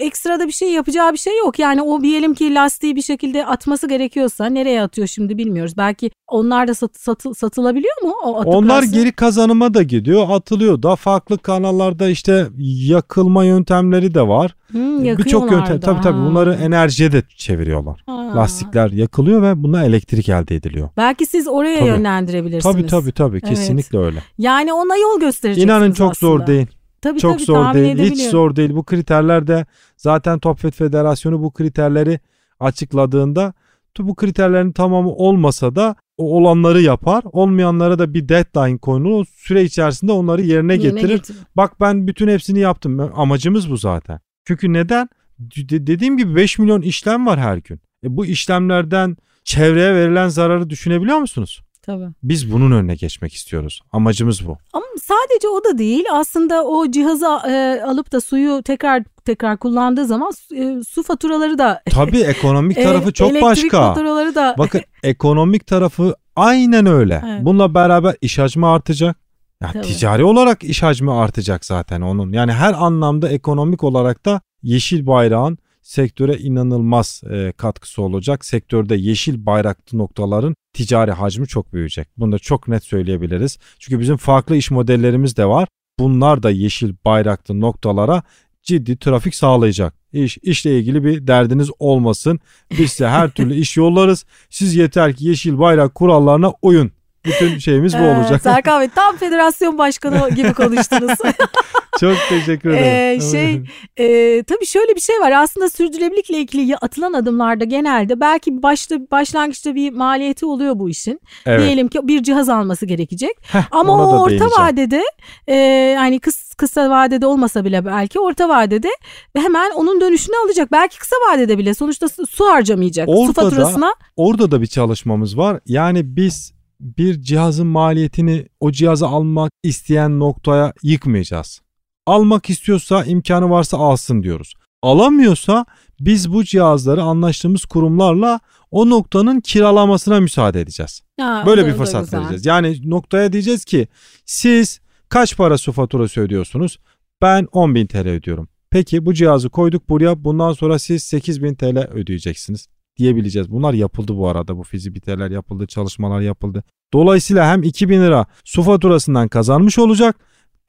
ekstra 0.00 0.40
da 0.40 0.46
bir 0.46 0.52
şey 0.52 0.70
yapacağı 0.70 1.12
bir 1.12 1.18
şey 1.18 1.38
yok. 1.38 1.58
Yani 1.58 1.82
o 1.82 2.02
diyelim 2.02 2.34
ki 2.34 2.54
lastiği 2.54 2.96
bir 2.96 3.02
şekilde 3.02 3.46
atması 3.46 3.88
gerekiyorsa 3.88 4.46
nereye 4.46 4.82
atıyor 4.82 5.08
şimdi 5.08 5.38
bilmiyoruz. 5.38 5.76
Belki 5.76 6.10
onlar 6.28 6.68
da 6.68 6.74
sat, 6.74 6.96
satı- 6.96 7.34
satılabiliyor 7.34 8.02
mu 8.02 8.14
o 8.24 8.36
atık 8.36 8.46
Onlar 8.54 8.76
lastik? 8.82 8.94
geri 8.94 9.12
kazanıma 9.12 9.74
da 9.74 9.82
gidiyor, 9.82 10.26
atılıyor 10.30 10.82
da 10.82 10.96
farklı 10.96 11.38
kanallarda 11.38 12.08
işte 12.08 12.46
yakılma 12.60 13.44
yöntemleri 13.44 14.14
de 14.14 14.28
var. 14.28 14.54
Hı, 14.72 14.78
Birçok 15.02 15.18
yakıyorlar 15.18 15.58
yöntem 15.58 15.80
tabii 15.80 16.00
tabii 16.00 16.18
Ha. 16.18 16.26
bunları 16.26 16.54
enerjiye 16.54 17.12
de 17.12 17.22
çeviriyorlar. 17.36 18.02
Ha. 18.06 18.32
Lastikler 18.36 18.90
yakılıyor 18.90 19.42
ve 19.42 19.62
bununla 19.62 19.84
elektrik 19.84 20.28
elde 20.28 20.54
ediliyor. 20.56 20.88
Belki 20.96 21.26
siz 21.26 21.48
oraya 21.48 21.78
Tabii. 21.78 21.88
yönlendirebilirsiniz. 21.88 22.74
Tabii 22.76 22.86
tabii 22.86 23.12
tabii 23.12 23.36
Evet. 23.36 23.48
kesinlikle 23.48 23.98
öyle. 23.98 24.22
Yani 24.38 24.72
ona 24.72 24.96
yol 24.96 25.20
göstereceksiniz 25.20 25.64
İnanın 25.76 25.92
çok 25.92 26.10
aslında. 26.12 26.32
zor 26.32 26.46
değil. 26.46 26.66
Tabii, 27.00 27.18
Çok 27.20 27.32
tabii, 27.32 27.44
zor 27.44 27.74
değil. 27.74 27.98
Hiç 27.98 28.22
zor 28.30 28.56
değil. 28.56 28.70
Bu 28.74 28.84
kriterler 28.84 29.46
de 29.46 29.66
zaten 29.96 30.38
Top 30.38 30.58
Fed 30.60 30.72
Federasyonu 30.72 31.42
bu 31.42 31.50
kriterleri 31.52 32.20
açıkladığında 32.60 33.52
bu 33.98 34.14
kriterlerin 34.14 34.72
tamamı 34.72 35.10
olmasa 35.10 35.74
da 35.76 35.96
o 36.18 36.36
olanları 36.36 36.82
yapar. 36.82 37.24
Olmayanlara 37.32 37.98
da 37.98 38.14
bir 38.14 38.28
deadline 38.28 38.78
konulur. 38.78 39.20
O 39.20 39.24
süre 39.36 39.62
içerisinde 39.64 40.12
onları 40.12 40.42
yerine, 40.42 40.72
Yerine 40.72 40.90
getirir. 41.00 41.16
getirin. 41.16 41.40
Bak 41.56 41.80
ben 41.80 42.06
bütün 42.06 42.28
hepsini 42.28 42.58
yaptım. 42.58 43.10
Amacımız 43.16 43.70
bu 43.70 43.76
zaten. 43.76 44.20
Çünkü 44.46 44.72
neden? 44.72 45.08
De- 45.38 45.86
dediğim 45.86 46.16
gibi 46.16 46.36
5 46.36 46.58
milyon 46.58 46.82
işlem 46.82 47.26
var 47.26 47.38
her 47.40 47.56
gün. 47.56 47.80
E 48.04 48.16
bu 48.16 48.26
işlemlerden 48.26 49.16
çevreye 49.44 49.94
verilen 49.94 50.28
zararı 50.28 50.70
düşünebiliyor 50.70 51.18
musunuz? 51.18 51.60
Tabii. 51.82 52.06
Biz 52.22 52.52
bunun 52.52 52.70
önüne 52.70 52.94
geçmek 52.94 53.34
istiyoruz. 53.34 53.80
Amacımız 53.92 54.46
bu. 54.46 54.58
Ama 54.72 54.84
sadece 55.02 55.48
o 55.48 55.64
da 55.64 55.78
değil. 55.78 56.04
Aslında 56.12 56.64
o 56.64 56.90
cihazı 56.90 57.26
e, 57.26 57.82
alıp 57.86 58.12
da 58.12 58.20
suyu 58.20 58.62
tekrar 58.62 59.02
tekrar 59.24 59.56
kullandığı 59.58 60.06
zaman 60.06 60.32
e, 60.56 60.76
su 60.88 61.02
faturaları 61.02 61.58
da 61.58 61.82
Tabii 61.90 62.18
ekonomik 62.20 62.78
e, 62.78 62.82
tarafı 62.82 63.12
çok 63.12 63.30
elektrik 63.30 63.44
başka. 63.72 63.80
faturaları 63.88 64.34
da 64.34 64.54
Bakın 64.58 64.80
ekonomik 65.02 65.66
tarafı 65.66 66.14
aynen 66.36 66.86
öyle. 66.86 67.22
Evet. 67.26 67.44
Bununla 67.44 67.74
beraber 67.74 68.14
iş 68.20 68.38
hacmi 68.38 68.66
artacak. 68.66 69.16
Ya 69.62 69.72
Tabii. 69.72 69.86
ticari 69.86 70.24
olarak 70.24 70.64
iş 70.64 70.82
hacmi 70.82 71.12
artacak 71.12 71.64
zaten 71.64 72.00
onun. 72.00 72.32
Yani 72.32 72.52
her 72.52 72.74
anlamda 72.74 73.28
ekonomik 73.28 73.84
olarak 73.84 74.24
da 74.24 74.40
yeşil 74.62 75.06
bayrağın 75.06 75.58
sektöre 75.82 76.38
inanılmaz 76.38 77.22
e, 77.30 77.52
katkısı 77.52 78.02
olacak. 78.02 78.44
Sektörde 78.44 78.96
yeşil 78.96 79.46
bayraklı 79.46 79.98
noktaların 79.98 80.54
ticari 80.72 81.12
hacmi 81.12 81.46
çok 81.46 81.72
büyüyecek. 81.72 82.08
Bunu 82.16 82.32
da 82.32 82.38
çok 82.38 82.68
net 82.68 82.84
söyleyebiliriz. 82.84 83.58
Çünkü 83.78 84.00
bizim 84.00 84.16
farklı 84.16 84.56
iş 84.56 84.70
modellerimiz 84.70 85.36
de 85.36 85.46
var. 85.46 85.68
Bunlar 85.98 86.42
da 86.42 86.50
yeşil 86.50 86.94
bayraklı 87.04 87.60
noktalara 87.60 88.22
ciddi 88.62 88.98
trafik 88.98 89.34
sağlayacak. 89.34 89.94
İş, 90.12 90.38
işle 90.42 90.78
ilgili 90.78 91.04
bir 91.04 91.26
derdiniz 91.26 91.70
olmasın. 91.78 92.40
Biz 92.78 92.90
size 92.90 93.08
her 93.08 93.30
türlü 93.30 93.54
iş 93.60 93.76
yollarız. 93.76 94.24
Siz 94.50 94.74
yeter 94.74 95.14
ki 95.14 95.28
yeşil 95.28 95.58
bayrak 95.58 95.94
kurallarına 95.94 96.52
uyun. 96.62 96.92
Bütün 97.26 97.58
şeyimiz 97.58 97.94
bu 97.94 97.98
Ee, 97.98 98.16
olacak. 98.16 98.42
Serkan 98.42 98.80
Bey 98.80 98.88
tam 98.94 99.16
federasyon 99.20 99.78
başkanı 99.78 100.30
gibi 100.30 100.52
konuştunuz. 100.54 101.18
Çok 102.00 102.16
teşekkür 102.28 102.70
ederim. 102.70 103.20
Ee, 103.20 103.30
şey 103.30 103.62
e, 103.96 104.42
tabii 104.42 104.66
şöyle 104.66 104.94
bir 104.94 105.00
şey 105.00 105.20
var 105.20 105.30
aslında 105.32 105.68
sürdürülebilirlikle 105.70 106.38
ilgili 106.38 106.76
atılan 106.76 107.12
adımlarda 107.12 107.64
genelde 107.64 108.20
belki 108.20 108.62
başta 108.62 108.96
başlangıçta 109.10 109.74
bir 109.74 109.90
maliyeti 109.92 110.46
oluyor 110.46 110.78
bu 110.78 110.88
işin. 110.90 111.20
evet. 111.46 111.60
Diyelim 111.60 111.88
ki 111.88 111.98
bir 112.02 112.22
cihaz 112.22 112.48
alması 112.48 112.86
gerekecek. 112.86 113.30
Heh, 113.42 113.60
Ama 113.70 113.98
da 113.98 114.02
o 114.02 114.20
orta 114.22 114.46
vadede 114.46 115.02
e, 115.48 115.94
hani 115.98 116.18
kıs, 116.20 116.54
kısa 116.54 116.90
vadede 116.90 117.26
olmasa 117.26 117.64
bile 117.64 117.84
belki 117.84 118.20
orta 118.20 118.48
vadede 118.48 118.88
hemen 119.36 119.70
onun 119.70 120.00
dönüşünü 120.00 120.36
alacak. 120.46 120.72
Belki 120.72 120.98
kısa 120.98 121.16
vadede 121.30 121.58
bile 121.58 121.74
sonuçta 121.74 122.08
su 122.08 122.26
su 122.26 122.44
harcamayacak. 122.46 123.06
su 123.08 123.12
Orada 123.14 123.28
da- 123.36 123.40
faturasına 123.42 123.94
Orada 124.16 124.50
da 124.50 124.60
bir 124.62 124.66
çalışmamız 124.66 125.38
var. 125.38 125.60
Yani 125.66 126.16
biz 126.16 126.55
bir 126.80 127.22
cihazın 127.22 127.66
maliyetini 127.66 128.46
o 128.60 128.72
cihazı 128.72 129.06
almak 129.06 129.52
isteyen 129.62 130.18
noktaya 130.18 130.72
yıkmayacağız. 130.82 131.60
Almak 132.06 132.50
istiyorsa 132.50 133.04
imkanı 133.04 133.50
varsa 133.50 133.78
alsın 133.78 134.22
diyoruz. 134.22 134.54
Alamıyorsa 134.82 135.66
biz 136.00 136.32
bu 136.32 136.44
cihazları 136.44 137.02
anlaştığımız 137.02 137.64
kurumlarla 137.64 138.40
o 138.70 138.90
noktanın 138.90 139.40
kiralamasına 139.40 140.20
müsaade 140.20 140.60
edeceğiz. 140.60 141.02
Ha, 141.20 141.42
Böyle 141.46 141.66
bir 141.66 141.72
fırsat 141.72 142.04
güzel. 142.04 142.20
vereceğiz. 142.20 142.46
Yani 142.46 142.90
noktaya 142.90 143.32
diyeceğiz 143.32 143.64
ki 143.64 143.88
siz 144.24 144.80
kaç 145.08 145.36
para 145.36 145.58
su 145.58 145.72
faturası 145.72 146.20
ödüyorsunuz? 146.20 146.78
Ben 147.22 147.44
10.000 147.44 147.86
TL 147.86 148.08
ödüyorum. 148.08 148.48
Peki 148.70 149.06
bu 149.06 149.14
cihazı 149.14 149.48
koyduk 149.50 149.88
buraya 149.88 150.24
bundan 150.24 150.52
sonra 150.52 150.78
siz 150.78 151.02
8.000 151.12 151.56
TL 151.56 151.90
ödeyeceksiniz 151.92 152.68
diyebileceğiz. 152.96 153.50
Bunlar 153.50 153.74
yapıldı 153.74 154.16
bu 154.16 154.28
arada 154.28 154.56
bu 154.56 154.62
fizibiliteler 154.62 155.30
yapıldı 155.30 155.66
çalışmalar 155.66 156.20
yapıldı. 156.20 156.64
Dolayısıyla 156.92 157.52
hem 157.52 157.62
2000 157.62 158.00
lira 158.00 158.26
su 158.44 158.62
faturasından 158.62 159.28
kazanmış 159.28 159.78
olacak. 159.78 160.16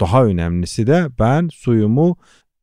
Daha 0.02 0.26
önemlisi 0.26 0.88
de 0.88 1.08
ben 1.20 1.50
suyumu 1.54 2.18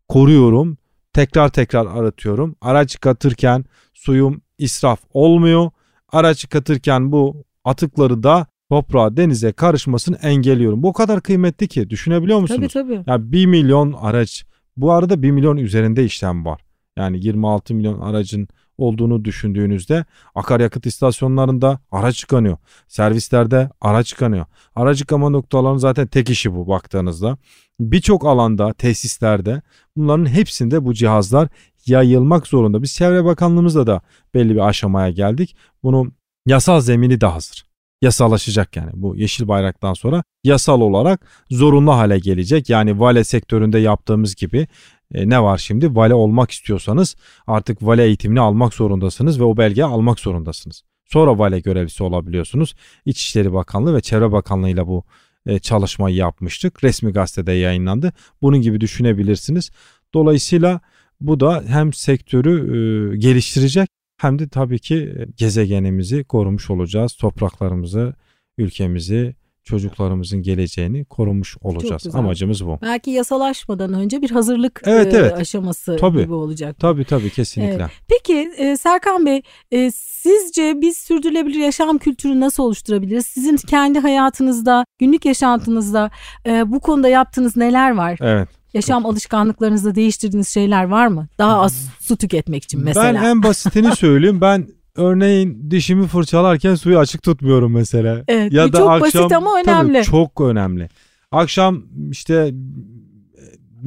koruyorum. 0.08 0.78
Tekrar 1.12 1.48
tekrar 1.48 1.86
aratıyorum. 1.86 2.56
Araç 2.60 3.00
katırken 3.00 3.64
suyum 3.92 4.42
israf 4.58 5.00
olmuyor. 5.12 5.70
Araç 6.12 6.48
katırken 6.48 7.12
bu 7.12 7.44
atıkları 7.64 8.22
da 8.22 8.46
toprağa 8.70 9.16
denize 9.16 9.52
karışmasını 9.52 10.16
engelliyorum. 10.16 10.82
Bu 10.82 10.88
o 10.88 10.92
kadar 10.92 11.20
kıymetli 11.20 11.68
ki 11.68 11.90
düşünebiliyor 11.90 12.38
musunuz? 12.38 12.72
Tabii 12.72 12.86
tabii. 12.86 13.10
Ya 13.10 13.32
1 13.32 13.46
milyon 13.46 13.92
araç 13.92 14.44
bu 14.76 14.92
arada 14.92 15.22
1 15.22 15.30
milyon 15.30 15.56
üzerinde 15.56 16.04
işlem 16.04 16.44
var. 16.44 16.60
Yani 16.96 17.24
26 17.24 17.74
milyon 17.74 18.00
aracın 18.00 18.48
olduğunu 18.78 19.24
düşündüğünüzde 19.24 20.04
akaryakıt 20.34 20.86
istasyonlarında 20.86 21.80
araç 21.90 22.22
yıkanıyor. 22.22 22.56
Servislerde 22.88 23.70
araç 23.80 24.12
yıkanıyor. 24.12 24.46
Araç 24.74 25.00
yıkama 25.00 25.30
noktalarının 25.30 25.78
zaten 25.78 26.06
tek 26.06 26.30
işi 26.30 26.54
bu 26.54 26.68
baktığınızda. 26.68 27.38
Birçok 27.80 28.26
alanda, 28.26 28.72
tesislerde 28.72 29.62
bunların 29.96 30.26
hepsinde 30.26 30.84
bu 30.84 30.94
cihazlar 30.94 31.48
yayılmak 31.86 32.46
zorunda. 32.46 32.82
Biz 32.82 32.94
Çevre 32.94 33.24
Bakanlığımızda 33.24 33.86
da 33.86 34.00
belli 34.34 34.54
bir 34.54 34.68
aşamaya 34.68 35.10
geldik. 35.10 35.56
Bunun 35.82 36.14
yasal 36.46 36.80
zemini 36.80 37.20
de 37.20 37.26
hazır. 37.26 37.64
Yasallaşacak 38.02 38.76
yani 38.76 38.90
bu 38.94 39.16
yeşil 39.16 39.48
bayraktan 39.48 39.94
sonra 39.94 40.24
yasal 40.44 40.80
olarak 40.80 41.26
zorunlu 41.50 41.92
hale 41.92 42.18
gelecek. 42.18 42.70
Yani 42.70 43.00
vale 43.00 43.24
sektöründe 43.24 43.78
yaptığımız 43.78 44.34
gibi 44.34 44.66
e, 45.14 45.28
ne 45.28 45.42
var 45.42 45.58
şimdi? 45.58 45.96
Vale 45.96 46.14
olmak 46.14 46.50
istiyorsanız 46.50 47.16
artık 47.46 47.82
vale 47.82 48.04
eğitimini 48.04 48.40
almak 48.40 48.74
zorundasınız 48.74 49.40
ve 49.40 49.44
o 49.44 49.56
belgeyi 49.56 49.84
almak 49.84 50.20
zorundasınız. 50.20 50.82
Sonra 51.04 51.38
vale 51.38 51.60
görevlisi 51.60 52.02
olabiliyorsunuz. 52.02 52.74
İçişleri 53.04 53.52
Bakanlığı 53.52 53.94
ve 53.94 54.00
Çevre 54.00 54.32
Bakanlığı 54.32 54.70
ile 54.70 54.86
bu 54.86 55.04
e, 55.46 55.58
çalışmayı 55.58 56.16
yapmıştık. 56.16 56.84
Resmi 56.84 57.12
gazetede 57.12 57.52
yayınlandı. 57.52 58.12
Bunun 58.42 58.60
gibi 58.60 58.80
düşünebilirsiniz. 58.80 59.70
Dolayısıyla 60.14 60.80
bu 61.20 61.40
da 61.40 61.64
hem 61.66 61.92
sektörü 61.92 62.54
e, 62.54 63.16
geliştirecek 63.16 63.88
hem 64.16 64.38
de 64.38 64.48
tabii 64.48 64.78
ki 64.78 65.14
gezegenimizi 65.36 66.24
korumuş 66.24 66.70
olacağız. 66.70 67.12
Topraklarımızı, 67.12 68.14
ülkemizi, 68.58 69.34
çocuklarımızın 69.64 70.42
geleceğini 70.42 71.04
korumuş 71.04 71.56
olacağız. 71.60 72.14
Amacımız 72.14 72.66
bu. 72.66 72.78
Belki 72.82 73.10
yasalaşmadan 73.10 73.92
önce 73.92 74.22
bir 74.22 74.30
hazırlık 74.30 74.82
Evet, 74.84 75.14
e, 75.14 75.16
evet. 75.16 75.32
aşaması 75.32 75.96
Tabii. 76.00 76.22
gibi 76.22 76.32
olacak. 76.32 76.76
Tabii 76.78 77.04
tabii 77.04 77.30
kesinlikle. 77.30 77.74
Evet. 77.74 77.90
Peki 78.08 78.50
e, 78.56 78.76
Serkan 78.76 79.26
Bey 79.26 79.42
e, 79.70 79.90
sizce 79.90 80.80
biz 80.80 80.96
sürdürülebilir 80.96 81.58
yaşam 81.58 81.98
kültürü 81.98 82.40
nasıl 82.40 82.62
oluşturabiliriz? 82.62 83.26
Sizin 83.26 83.56
kendi 83.56 83.98
hayatınızda, 83.98 84.84
günlük 84.98 85.24
yaşantınızda 85.24 86.10
e, 86.46 86.72
bu 86.72 86.80
konuda 86.80 87.08
yaptığınız 87.08 87.56
neler 87.56 87.90
var? 87.90 88.18
Evet. 88.22 88.48
Yaşam 88.74 89.06
alışkanlıklarınızda 89.06 89.94
değiştirdiğiniz 89.94 90.48
şeyler 90.48 90.84
var 90.84 91.06
mı? 91.06 91.28
Daha 91.38 91.60
az 91.60 91.88
su 92.00 92.16
tüketmek 92.16 92.64
için 92.64 92.84
mesela. 92.84 93.14
Ben 93.14 93.24
en 93.24 93.42
basitini 93.42 93.96
söyleyeyim. 93.96 94.40
Ben 94.40 94.68
örneğin 94.96 95.70
dişimi 95.70 96.06
fırçalarken 96.06 96.74
suyu 96.74 96.98
açık 96.98 97.22
tutmuyorum 97.22 97.72
mesela. 97.72 98.24
Evet, 98.28 98.52
ya 98.52 98.72
da 98.72 98.78
çok 98.78 98.90
akşam 98.90 99.00
basit 99.22 99.32
ama 99.32 99.50
Tabii, 99.64 99.70
önemli. 99.70 100.02
çok 100.02 100.40
önemli. 100.40 100.88
Akşam 101.32 101.82
işte 102.10 102.54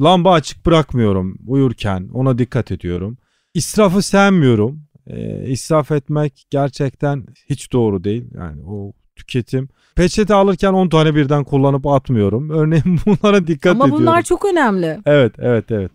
lamba 0.00 0.32
açık 0.32 0.66
bırakmıyorum 0.66 1.38
uyurken. 1.46 2.08
Ona 2.14 2.38
dikkat 2.38 2.72
ediyorum. 2.72 3.18
İsrafı 3.54 4.02
sevmiyorum. 4.02 4.80
Ee, 5.06 5.44
israf 5.50 5.90
etmek 5.90 6.46
gerçekten 6.50 7.26
hiç 7.50 7.72
doğru 7.72 8.04
değil. 8.04 8.24
Yani 8.34 8.62
o 8.66 8.92
tüketim. 9.16 9.68
Peçete 9.96 10.34
alırken 10.34 10.72
10 10.72 10.88
tane 10.88 11.14
birden 11.14 11.44
kullanıp 11.44 11.86
atmıyorum. 11.86 12.50
Örneğin 12.60 12.98
bunlara 13.06 13.46
dikkat 13.46 13.72
Ama 13.72 13.84
ediyorum. 13.84 14.06
bunlar 14.06 14.22
çok 14.22 14.44
önemli. 14.44 14.98
Evet, 15.06 15.32
evet, 15.38 15.64
evet. 15.70 15.90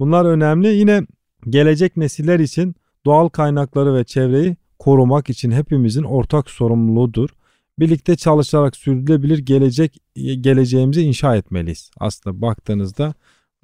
Bunlar 0.00 0.24
önemli. 0.24 0.68
Yine 0.68 1.02
gelecek 1.48 1.96
nesiller 1.96 2.38
için 2.38 2.74
doğal 3.08 3.28
kaynakları 3.28 3.94
ve 3.94 4.04
çevreyi 4.04 4.56
korumak 4.78 5.30
için 5.30 5.50
hepimizin 5.50 6.02
ortak 6.02 6.50
sorumluluğudur. 6.50 7.30
Birlikte 7.78 8.16
çalışarak 8.16 8.76
sürdürülebilir 8.76 9.38
gelecek 9.38 9.96
geleceğimizi 10.14 11.02
inşa 11.02 11.36
etmeliyiz. 11.36 11.90
Aslında 12.00 12.42
baktığınızda 12.42 13.14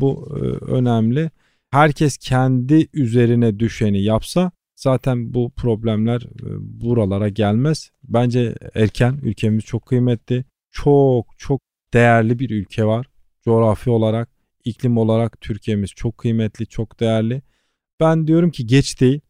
bu 0.01 0.29
e, 0.37 0.41
önemli. 0.73 1.31
Herkes 1.71 2.17
kendi 2.17 2.89
üzerine 2.93 3.59
düşeni 3.59 4.03
yapsa 4.03 4.51
zaten 4.77 5.35
bu 5.35 5.51
problemler 5.57 6.23
e, 6.23 6.49
buralara 6.81 7.29
gelmez. 7.29 7.91
Bence 8.05 8.55
erken 8.75 9.19
ülkemiz 9.23 9.65
çok 9.65 9.87
kıymetli. 9.87 10.45
Çok 10.71 11.27
çok 11.39 11.61
değerli 11.95 12.39
bir 12.39 12.51
ülke 12.51 12.85
var. 12.85 13.07
Coğrafi 13.45 13.91
olarak, 13.91 14.29
iklim 14.65 14.99
olarak 14.99 15.41
Türkiye'miz 15.41 15.91
çok 15.91 16.19
kıymetli, 16.19 16.67
çok 16.67 17.01
değerli. 17.01 17.43
Ben 18.01 18.27
diyorum 18.27 18.51
ki 18.51 18.67
geç 18.67 19.01
değil. 19.01 19.21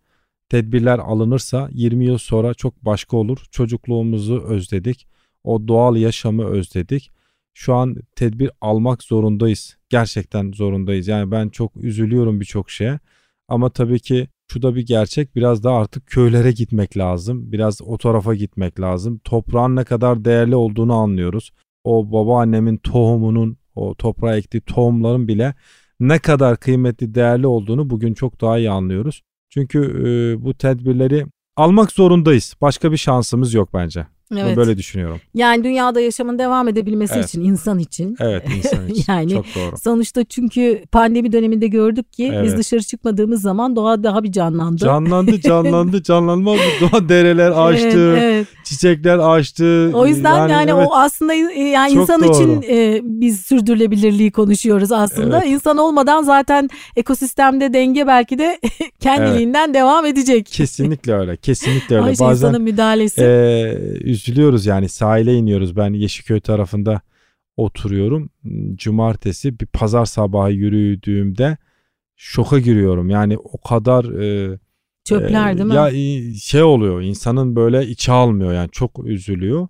Tedbirler 0.49 0.99
alınırsa 0.99 1.69
20 1.73 2.05
yıl 2.05 2.19
sonra 2.19 2.55
çok 2.55 2.85
başka 2.85 3.17
olur. 3.17 3.39
Çocukluğumuzu 3.51 4.43
özledik. 4.43 5.07
O 5.45 5.69
doğal 5.69 5.97
yaşamı 5.97 6.45
özledik. 6.45 7.11
Şu 7.55 7.75
an 7.75 7.97
tedbir 8.17 8.51
almak 8.61 9.03
zorundayız. 9.03 9.77
Gerçekten 9.89 10.53
zorundayız. 10.53 11.09
Yani 11.09 11.31
ben 11.31 11.49
çok 11.49 11.77
üzülüyorum 11.77 12.41
birçok 12.41 12.71
şeye. 12.71 13.01
Ama 13.49 13.71
tabii 13.71 14.01
ki 14.01 14.29
şu 14.53 14.63
da 14.63 14.75
bir 14.75 14.87
gerçek. 14.87 15.37
Biraz 15.37 15.65
daha 15.65 15.79
artık 15.79 16.07
köylere 16.07 16.53
gitmek 16.53 16.99
lazım. 16.99 17.53
Biraz 17.53 17.83
o 17.83 17.99
tarafa 17.99 18.35
gitmek 18.35 18.81
lazım. 18.81 19.19
Toprağın 19.25 19.77
ne 19.77 19.85
kadar 19.85 20.25
değerli 20.25 20.57
olduğunu 20.57 20.95
anlıyoruz. 20.95 21.53
O 21.85 22.13
babaannemin 22.13 22.77
tohumunun, 22.77 23.57
o 23.75 23.95
toprağa 23.95 24.37
ektiği 24.37 24.61
tohumların 24.61 25.29
bile 25.29 25.55
ne 26.01 26.19
kadar 26.19 26.57
kıymetli, 26.57 27.15
değerli 27.15 27.47
olduğunu 27.47 27.91
bugün 27.91 28.15
çok 28.15 28.41
daha 28.41 28.59
iyi 28.59 28.71
anlıyoruz. 28.71 29.23
Çünkü 29.55 29.79
e, 29.79 30.45
bu 30.45 30.55
tedbirleri 30.55 31.27
almak 31.57 31.93
zorundayız. 31.93 32.55
Başka 32.61 32.93
bir 32.93 32.97
şansımız 32.97 33.55
yok 33.55 33.69
bence. 33.75 34.07
Evet. 34.33 34.57
Böyle 34.57 34.77
düşünüyorum. 34.77 35.21
Yani 35.35 35.65
dünyada 35.65 36.01
yaşamın 36.01 36.39
devam 36.39 36.69
edebilmesi 36.69 37.15
evet. 37.15 37.29
için 37.29 37.41
insan 37.41 37.79
için. 37.79 38.17
Evet 38.21 38.45
insan 38.57 38.89
için. 38.89 39.05
yani 39.13 39.31
çok 39.31 39.45
doğru. 39.45 39.77
Sonuçta 39.77 40.25
çünkü 40.25 40.83
pandemi 40.93 41.33
döneminde 41.33 41.67
gördük 41.67 42.13
ki 42.13 42.31
evet. 42.35 42.45
biz 42.45 42.57
dışarı 42.57 42.83
çıkmadığımız 42.83 43.43
zaman 43.43 43.77
doğa 43.77 44.03
daha 44.03 44.23
bir 44.25 44.33
canlandı. 44.33 44.77
Canlandı 44.77 45.41
canlandı 45.41 46.03
canlanmaz 46.03 46.57
mı? 46.57 46.63
Doğa 46.81 47.09
dereler 47.09 47.51
açtı. 47.51 47.87
Evet, 47.87 48.23
evet. 48.23 48.47
Çiçekler 48.65 49.19
açtı. 49.19 49.91
O 49.95 50.07
yüzden 50.07 50.37
yani, 50.37 50.53
yani 50.53 50.71
evet. 50.71 50.89
o 50.91 50.95
aslında 50.95 51.35
yani 51.35 51.93
çok 51.93 52.03
insan 52.03 52.23
doğru. 52.23 52.33
için 52.33 52.63
e, 52.69 53.01
biz 53.03 53.41
sürdürülebilirliği 53.41 54.31
konuşuyoruz 54.31 54.93
aslında. 54.93 55.39
Evet. 55.39 55.53
İnsan 55.53 55.79
olmadan 55.79 56.23
zaten 56.23 56.71
ekosistemde 56.97 57.73
denge 57.73 58.07
belki 58.07 58.39
de 58.39 58.59
kendiliğinden 59.01 59.65
evet. 59.67 59.75
devam 59.75 60.07
edecek. 60.07 60.47
Kesinlikle 60.47 61.15
öyle. 61.15 61.37
Kesinlikle 61.37 61.97
öyle. 61.97 62.07
Ay, 62.07 62.13
Bazen 62.13 62.31
insanın 62.31 62.63
müdahalesi. 62.63 63.23
E, 63.23 64.14
üzülüyoruz 64.15 64.67
yani 64.67 64.89
sahile 64.89 65.35
iniyoruz. 65.35 65.77
Ben 65.77 65.93
Yeşilköy 65.93 66.41
tarafında 66.41 67.01
oturuyorum. 67.57 68.31
Cumartesi 68.75 69.61
bir 69.61 69.67
pazar 69.67 70.05
sabahı 70.05 70.53
yürüdüğümde 70.53 71.57
şoka 72.17 72.59
giriyorum. 72.59 73.11
Yani 73.11 73.39
o 73.39 73.61
kadar 73.61 74.05
e, 74.05 74.59
çöpler 75.05 75.53
e, 75.53 75.59
değil 75.59 75.69
mi? 75.69 75.75
Ya 75.75 75.91
şey 76.41 76.63
oluyor 76.63 77.03
insanın 77.03 77.57
böyle 77.57 77.87
içi 77.87 78.13
almıyor 78.13 78.55
yani 78.55 78.69
çok 78.73 79.07
üzülüyor. 79.07 79.69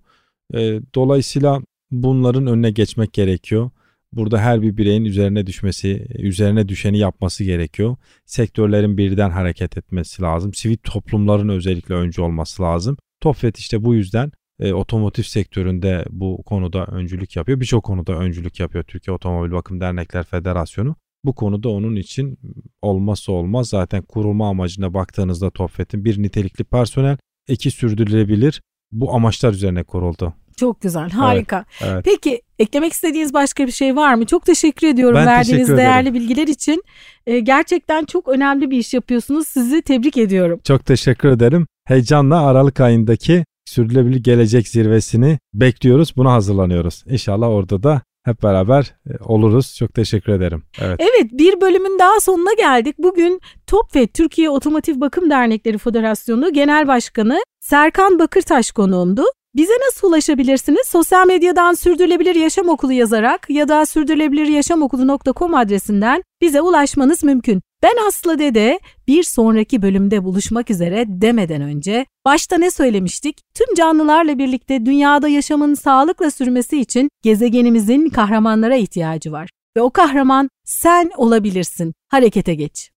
E, 0.53 0.81
dolayısıyla 0.95 1.61
bunların 1.91 2.47
önüne 2.47 2.71
geçmek 2.71 3.13
gerekiyor. 3.13 3.69
Burada 4.13 4.39
her 4.39 4.61
bir 4.61 4.77
bireyin 4.77 5.05
üzerine 5.05 5.47
düşmesi, 5.47 6.07
üzerine 6.19 6.67
düşeni 6.67 6.97
yapması 6.97 7.43
gerekiyor. 7.43 7.95
Sektörlerin 8.25 8.97
birden 8.97 9.29
hareket 9.29 9.77
etmesi 9.77 10.21
lazım. 10.21 10.53
Sivil 10.53 10.77
toplumların 10.77 11.49
özellikle 11.49 11.95
öncü 11.95 12.21
olması 12.21 12.63
lazım. 12.63 12.97
TOFET 13.25 13.57
işte 13.57 13.83
bu 13.83 13.95
yüzden 13.95 14.31
e, 14.59 14.73
otomotiv 14.73 15.23
sektöründe 15.23 16.05
bu 16.09 16.43
konuda 16.43 16.85
öncülük 16.85 17.35
yapıyor. 17.35 17.59
Birçok 17.59 17.83
konuda 17.83 18.13
öncülük 18.13 18.59
yapıyor 18.59 18.83
Türkiye 18.83 19.13
Otomobil 19.15 19.51
Bakım 19.51 19.79
Dernekler 19.81 20.23
Federasyonu. 20.23 20.95
Bu 21.23 21.35
konuda 21.35 21.69
onun 21.69 21.95
için 21.95 22.39
olmazsa 22.81 23.31
olmaz 23.31 23.69
zaten 23.69 24.01
kurulma 24.01 24.49
amacına 24.49 24.93
baktığınızda 24.93 25.49
TOFET'in 25.49 26.05
bir 26.05 26.21
nitelikli 26.21 26.63
personel, 26.63 27.17
iki 27.47 27.71
sürdürülebilir 27.71 28.61
bu 28.91 29.13
amaçlar 29.13 29.53
üzerine 29.53 29.83
kuruldu. 29.83 30.33
Çok 30.57 30.81
güzel, 30.81 31.09
harika. 31.09 31.65
Evet, 31.81 31.91
evet. 31.93 32.05
Peki 32.05 32.41
eklemek 32.59 32.93
istediğiniz 32.93 33.33
başka 33.33 33.67
bir 33.67 33.71
şey 33.71 33.95
var 33.95 34.13
mı? 34.13 34.25
Çok 34.25 34.45
teşekkür 34.45 34.87
ediyorum 34.87 35.15
ben 35.15 35.27
verdiğiniz 35.27 35.67
teşekkür 35.67 35.77
değerli 35.77 36.13
bilgiler 36.13 36.47
için. 36.47 36.83
Ee, 37.27 37.39
gerçekten 37.39 38.05
çok 38.05 38.27
önemli 38.27 38.71
bir 38.71 38.77
iş 38.77 38.93
yapıyorsunuz. 38.93 39.47
Sizi 39.47 39.81
tebrik 39.81 40.17
ediyorum. 40.17 40.59
Çok 40.63 40.85
teşekkür 40.85 41.29
ederim. 41.29 41.67
Heyecanla 41.85 42.45
Aralık 42.45 42.79
ayındaki 42.79 43.45
sürdürülebilir 43.65 44.23
gelecek 44.23 44.67
zirvesini 44.67 45.39
bekliyoruz. 45.53 46.13
Buna 46.17 46.33
hazırlanıyoruz. 46.33 47.03
İnşallah 47.07 47.47
orada 47.49 47.83
da 47.83 48.01
hep 48.23 48.43
beraber 48.43 48.95
e, 49.09 49.11
oluruz. 49.23 49.75
Çok 49.75 49.93
teşekkür 49.93 50.31
ederim. 50.31 50.63
Evet. 50.81 50.99
Evet 50.99 51.31
bir 51.31 51.61
bölümün 51.61 51.99
daha 51.99 52.19
sonuna 52.19 52.53
geldik. 52.53 52.95
Bugün 52.99 53.41
TOP 53.67 53.95
ve 53.95 54.07
Türkiye 54.07 54.49
Otomotiv 54.49 55.01
Bakım 55.01 55.29
Dernekleri 55.29 55.77
Federasyonu 55.77 56.53
Genel 56.53 56.87
Başkanı 56.87 57.39
Serkan 57.59 58.19
Bakırtaş 58.19 58.71
konuğumdu. 58.71 59.23
Bize 59.55 59.73
nasıl 59.87 60.07
ulaşabilirsiniz? 60.07 60.87
Sosyal 60.87 61.27
medyadan 61.27 61.73
Sürdürülebilir 61.73 62.35
Yaşam 62.35 62.69
Okulu 62.69 62.93
yazarak 62.93 63.49
ya 63.49 63.67
da 63.67 63.85
sürdürülebiliryaşamokulu.com 63.85 65.55
adresinden 65.55 66.23
bize 66.41 66.61
ulaşmanız 66.61 67.23
mümkün. 67.23 67.61
Ben 67.85 68.07
Aslı 68.07 68.39
Dede 68.39 68.79
bir 69.07 69.23
sonraki 69.23 69.81
bölümde 69.81 70.23
buluşmak 70.23 70.71
üzere 70.71 71.05
demeden 71.07 71.61
önce 71.61 72.05
başta 72.25 72.57
ne 72.57 72.71
söylemiştik? 72.71 73.41
Tüm 73.53 73.75
canlılarla 73.75 74.37
birlikte 74.37 74.85
dünyada 74.85 75.27
yaşamın 75.27 75.73
sağlıkla 75.73 76.31
sürmesi 76.31 76.81
için 76.81 77.09
gezegenimizin 77.23 78.09
kahramanlara 78.09 78.75
ihtiyacı 78.75 79.31
var. 79.31 79.49
Ve 79.77 79.81
o 79.81 79.89
kahraman 79.89 80.49
sen 80.63 81.11
olabilirsin. 81.17 81.93
Harekete 82.11 82.55
geç. 82.55 82.91